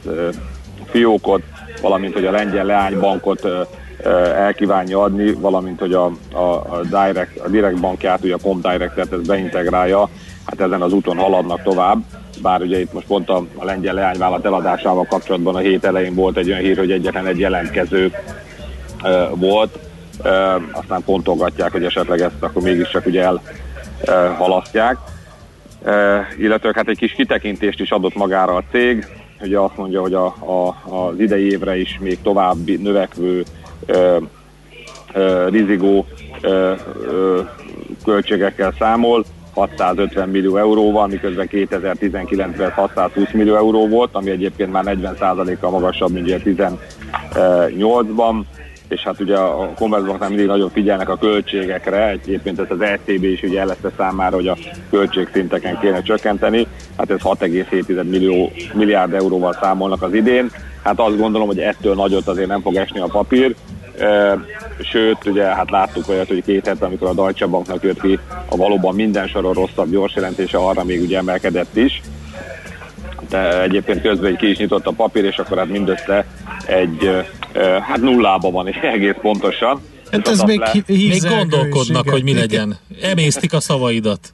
[0.86, 1.42] fiókot,
[1.82, 3.48] valamint hogy a lengyel leánybankot
[4.36, 9.28] elkívánja adni, valamint hogy a, a, a, direct, a direct bankját, ugye a Comdirect-et ezt
[9.28, 10.10] beintegrálja,
[10.46, 11.98] hát ezen az úton haladnak tovább,
[12.42, 16.38] bár ugye itt most pont a, a lengyel leányvállalat eladásával kapcsolatban a hét elején volt
[16.38, 18.12] egy olyan hír, hogy egyetlen egy jelentkező
[19.34, 19.80] volt,
[20.72, 23.26] aztán pontolgatják, hogy esetleg ezt akkor mégiscsak ugye
[24.06, 24.98] elhalasztják.
[26.38, 29.06] Illetve hát egy kis kitekintést is adott magára a cég,
[29.42, 33.44] ugye azt mondja, hogy a, a, az idei évre is még további növekvő
[33.88, 34.22] uh,
[35.16, 36.06] uh, rizigó
[36.44, 37.48] uh, uh,
[38.04, 45.70] költségekkel számol, 650 millió euróval, miközben 2019-ben 620 millió euró volt, ami egyébként már 40%-kal
[45.70, 48.42] magasabb, mint ugye 18-ban,
[48.88, 53.42] és hát ugye a Commerzbanknál mindig nagyon figyelnek a költségekre, egyébként ezt az ECB is
[53.42, 54.58] ugye eleszte számára, hogy a
[54.90, 56.68] költségszinteken kéne csökkenteni,
[56.98, 60.52] hát ez 6,7 millió, milliárd euróval számolnak az idén,
[60.84, 63.56] hát azt gondolom, hogy ettől nagyot azért nem fog esni a papír,
[64.84, 68.20] Sőt, ugye hát láttuk olyat, hogy két hete, amikor a Deutsche Banknak jött ki
[68.50, 72.02] a valóban minden soron rosszabb gyors jelentése, arra még ugye emelkedett is.
[73.30, 76.26] De egyébként közben egy ki is nyitott a papír, és akkor hát mindössze
[76.66, 77.26] egy,
[77.82, 79.82] hát nullába van egész pontosan.
[80.12, 82.78] Hát ez még, még gondolkodnak, hogy mi legyen.
[83.02, 84.34] Emésztik a szavaidat.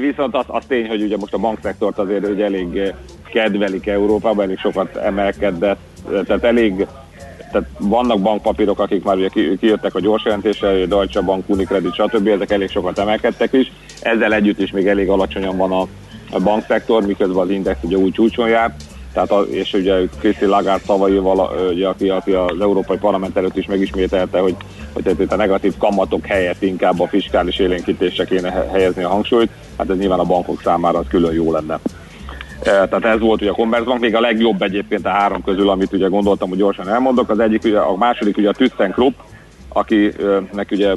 [0.00, 2.94] Viszont az, az tény, hogy ugye most a bankszektort azért hogy elég
[3.32, 5.78] kedvelik Európában, elég sokat emelkedett,
[6.26, 6.86] tehát elég
[7.52, 9.28] tehát vannak bankpapírok, akik már ugye
[9.60, 12.26] kijöttek a gyors jelentéssel, Deutsche Bank, Unicredit, stb.
[12.26, 13.72] ezek elég sokat emelkedtek is.
[14.00, 15.80] Ezzel együtt is még elég alacsonyan van a,
[16.30, 18.74] a bankszektor, miközben az index ugye úgy csúcson jár.
[19.16, 23.66] Tehát a, és ugye Kriszti Lagarde szavaival, ugye, aki, aki az Európai Parlament előtt is
[23.66, 24.56] megismételte, hogy,
[24.92, 29.90] hogy itt a negatív kamatok helyett inkább a fiskális élénkítésre kéne helyezni a hangsúlyt, hát
[29.90, 31.78] ez nyilván a bankok számára az külön jó lenne.
[32.62, 36.06] Tehát ez volt ugye a Commerzbank, még a legjobb egyébként a három közül, amit ugye
[36.06, 37.30] gondoltam, hogy gyorsan elmondok.
[37.30, 39.18] Az egyik, ugye, a második ugye a ThyssenKrupp,
[39.68, 40.92] akinek ugye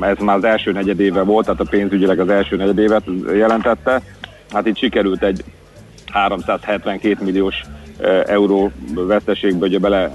[0.00, 4.02] ez már az első negyedéve volt, tehát a pénzügyileg az első negyedévet jelentette.
[4.52, 5.44] Hát itt sikerült egy
[6.10, 7.64] 372 milliós
[8.26, 10.10] euró veszteségbe ugye bele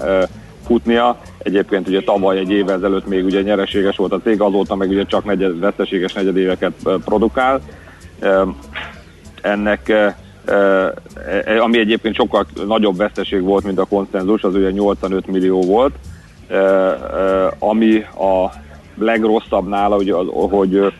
[0.66, 1.20] futnia.
[1.38, 5.04] Egyébként ugye tavaly egy évvel ezelőtt még ugye nyereséges volt a cég, azóta meg ugye
[5.04, 6.72] csak negyed, veszteséges negyedéveket
[7.04, 7.60] produkál
[9.42, 9.92] ennek
[11.60, 15.94] ami egyébként sokkal nagyobb veszteség volt, mint a konszenzus, az ugye 85 millió volt,
[17.58, 18.52] ami a
[18.94, 20.14] legrosszabb nála, hogy,
[20.50, 20.92] hogy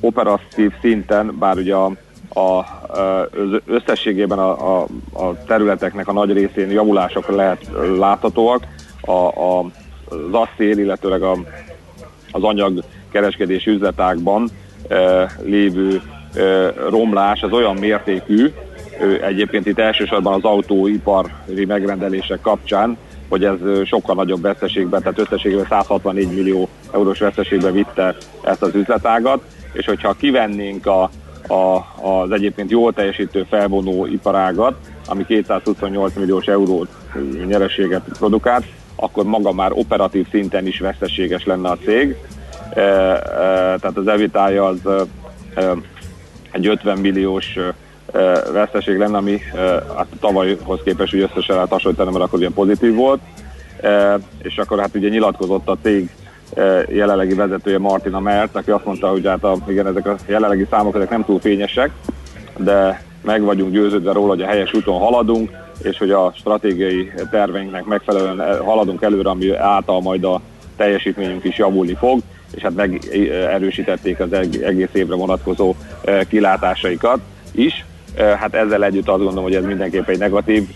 [0.00, 1.92] operatív szinten, bár ugye a,
[2.38, 8.66] a, az összességében a, a, a területeknek a nagy részén javulások lehet láthatóak,
[9.00, 9.58] a, a,
[10.08, 11.36] az asszél, illetőleg a,
[12.30, 14.48] az anyag kereskedési üzletákban
[14.88, 16.02] e, lévő
[16.34, 18.46] e, romlás az olyan mértékű,
[19.00, 22.96] e, egyébként itt elsősorban az autóipari megrendelések kapcsán,
[23.28, 29.42] hogy ez sokkal nagyobb veszteségben, tehát összességében 164 millió eurós veszteségben vitte ezt az üzletágat,
[29.72, 31.10] és hogyha kivennénk a,
[31.46, 31.76] a,
[32.08, 34.74] az egyébként jól teljesítő felvonó iparágat,
[35.06, 36.88] ami 228 milliós eurót
[37.46, 38.64] nyereséget produkált,
[38.96, 42.16] akkor maga már operatív szinten is veszteséges lenne a cég.
[42.74, 43.18] E, e,
[43.78, 44.78] tehát az evitája az
[45.54, 45.72] e,
[46.50, 47.58] egy 50 milliós
[48.52, 49.40] veszteség lenne, ami
[49.96, 53.20] hát tavalyhoz képest hogy összesen lehet hasonlítani, mert akkor ugye pozitív volt.
[54.42, 56.10] És akkor hát ugye nyilatkozott a cég
[56.88, 60.94] jelenlegi vezetője Martina Mert, aki azt mondta, hogy hát a, igen, ezek a jelenlegi számok
[60.94, 61.90] ezek nem túl fényesek,
[62.56, 65.50] de meg vagyunk győződve róla, hogy a helyes úton haladunk,
[65.82, 70.40] és hogy a stratégiai terveinknek megfelelően haladunk előre, ami által majd a
[70.76, 72.20] teljesítményünk is javulni fog,
[72.54, 74.32] és hát megerősítették az
[74.62, 75.74] egész évre vonatkozó
[76.28, 77.18] kilátásaikat
[77.52, 77.84] is.
[78.16, 80.68] Hát ezzel együtt azt gondolom, hogy ez mindenképp egy negatív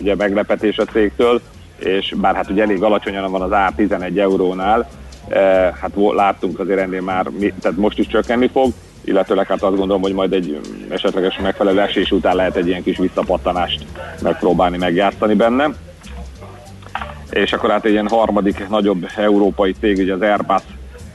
[0.00, 1.40] ugye meglepetés a cégtől,
[1.78, 4.88] és bár hát ugye elég alacsonyan van az ár 11 eurónál,
[5.80, 7.26] hát láttunk azért ennél már,
[7.60, 8.72] tehát most is csökkenni fog,
[9.04, 12.98] illetőleg hát azt gondolom, hogy majd egy esetleges megfelelő esés után lehet egy ilyen kis
[12.98, 13.84] visszapattanást
[14.22, 15.68] megpróbálni megjátszani benne.
[17.30, 20.62] És akkor hát egy ilyen harmadik nagyobb európai cég, ugye az Airbus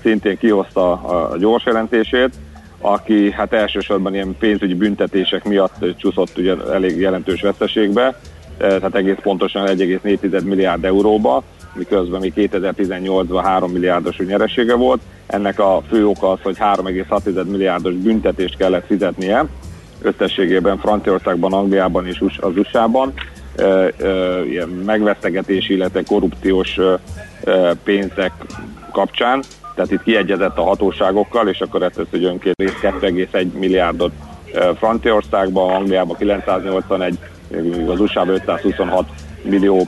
[0.01, 2.33] szintén kihozta a gyors jelentését,
[2.79, 8.19] aki hát elsősorban ilyen pénzügyi büntetések miatt csúszott ugye elég jelentős veszteségbe,
[8.57, 11.43] tehát egész pontosan 1,4 milliárd euróba,
[11.73, 15.01] miközben mi 2018-ban 3 milliárdos nyeresége volt.
[15.25, 19.45] Ennek a fő oka az, hogy 3,6 milliárdos büntetést kellett fizetnie,
[20.01, 23.13] összességében Franciaországban, Angliában és az USA-ban,
[24.49, 26.79] ilyen megvesztegetési, illetve korrupciós
[27.83, 28.31] pénzek
[28.91, 29.43] kapcsán,
[29.75, 34.11] tehát itt kiegyezett a hatóságokkal, és akkor ezt részt 2,1 milliárdot
[34.77, 37.19] Franciaországban, Angliában 981,
[37.87, 39.05] az usa 526
[39.41, 39.87] millió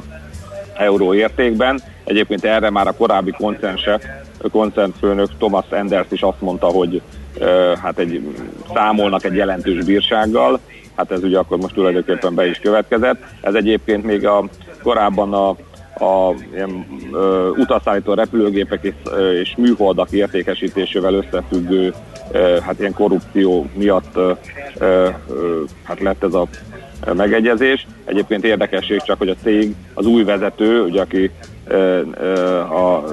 [0.77, 1.81] euró értékben.
[2.03, 3.99] Egyébként erre már a korábbi koncernse,
[4.51, 7.01] koncernfőnök Thomas Enders is azt mondta, hogy
[7.81, 8.21] hát egy,
[8.73, 10.59] számolnak egy jelentős bírsággal,
[10.95, 13.23] hát ez ugye akkor most tulajdonképpen be is következett.
[13.41, 14.43] Ez egyébként még a
[14.83, 15.49] korábban a,
[16.05, 21.93] a ilyen, ö, utasszállító repülőgépek és, ö, és műholdak értékesítésével összefüggő
[22.31, 24.31] ö, hát ilyen korrupció miatt ö,
[24.77, 25.09] ö,
[25.83, 26.47] hát lett ez a
[27.13, 27.87] megegyezés.
[28.05, 31.31] Egyébként érdekesség csak, hogy a cég, az új vezető, ugye, aki
[32.71, 33.03] a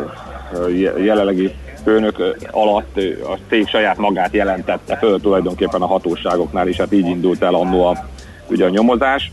[0.98, 1.54] jelenlegi
[1.84, 7.42] főnök alatt a cég saját magát jelentette föl tulajdonképpen a hatóságoknál, és hát így indult
[7.42, 8.06] el annó a,
[8.48, 9.32] ugye a nyomozás.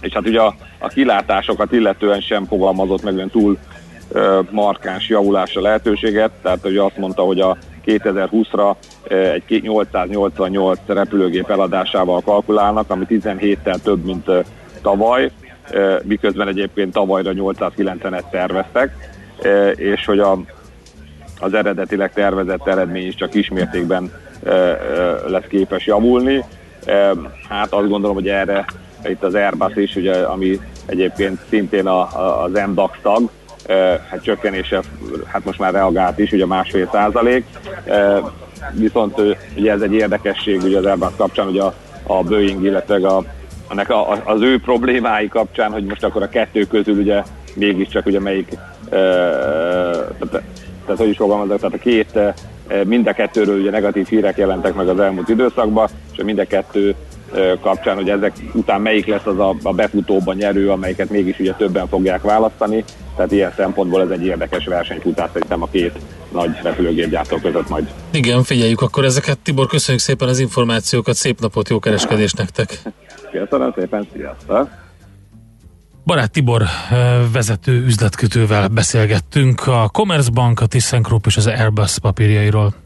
[0.00, 3.58] És hát ugye a, a kilátásokat illetően sem fogalmazott meg olyan túl
[4.50, 7.56] markáns javulásra lehetőséget, tehát ugye azt mondta, hogy a
[7.86, 8.74] 2020-ra
[9.08, 14.30] egy 888 repülőgép eladásával kalkulálnak, ami 17-tel több, mint
[14.82, 15.30] tavaly,
[16.02, 18.94] miközben egyébként tavalyra 890-et terveztek,
[19.74, 20.38] és hogy a,
[21.40, 24.12] az eredetileg tervezett eredmény is csak kismértékben
[25.26, 26.44] lesz képes javulni.
[27.48, 28.64] Hát azt gondolom, hogy erre
[29.04, 33.30] itt az Airbus is, ugye, ami egyébként szintén a, a, az MDAX tag,
[34.10, 34.80] hát csökkenése
[35.26, 37.44] hát most már reagált is, ugye másfél százalék,
[38.72, 39.20] viszont
[39.56, 43.24] ugye ez egy érdekesség ugye az Airbus kapcsán, ugye a, a Boeing, illetve a,
[43.70, 47.22] ennek a, az ő problémái kapcsán, hogy most akkor a kettő közül ugye
[47.54, 48.48] mégiscsak ugye melyik,
[48.88, 50.42] tehát,
[50.84, 52.18] tehát hogy is fogalmazok, tehát a két,
[52.84, 56.94] mind a kettőről ugye negatív hírek jelentek meg az elmúlt időszakban, és mind a kettő
[57.60, 61.88] kapcsán, hogy ezek után melyik lesz az a, a befutóban nyerő, amelyiket mégis ugye többen
[61.88, 62.84] fogják választani.
[63.16, 65.98] Tehát ilyen szempontból ez egy érdekes versenyfutás szerintem a két
[66.32, 67.90] nagy repülőgépgyártó között majd.
[68.10, 69.38] Igen, figyeljük akkor ezeket.
[69.38, 72.82] Tibor, köszönjük szépen az információkat, szép napot, jó kereskedést nektek!
[73.30, 74.68] Köszönöm szépen, sziasztok!
[76.04, 76.62] Barát Tibor
[77.32, 82.85] vezető üzletkötővel beszélgettünk a Commerzbank, a ThyssenKrupp és az Airbus papírjairól.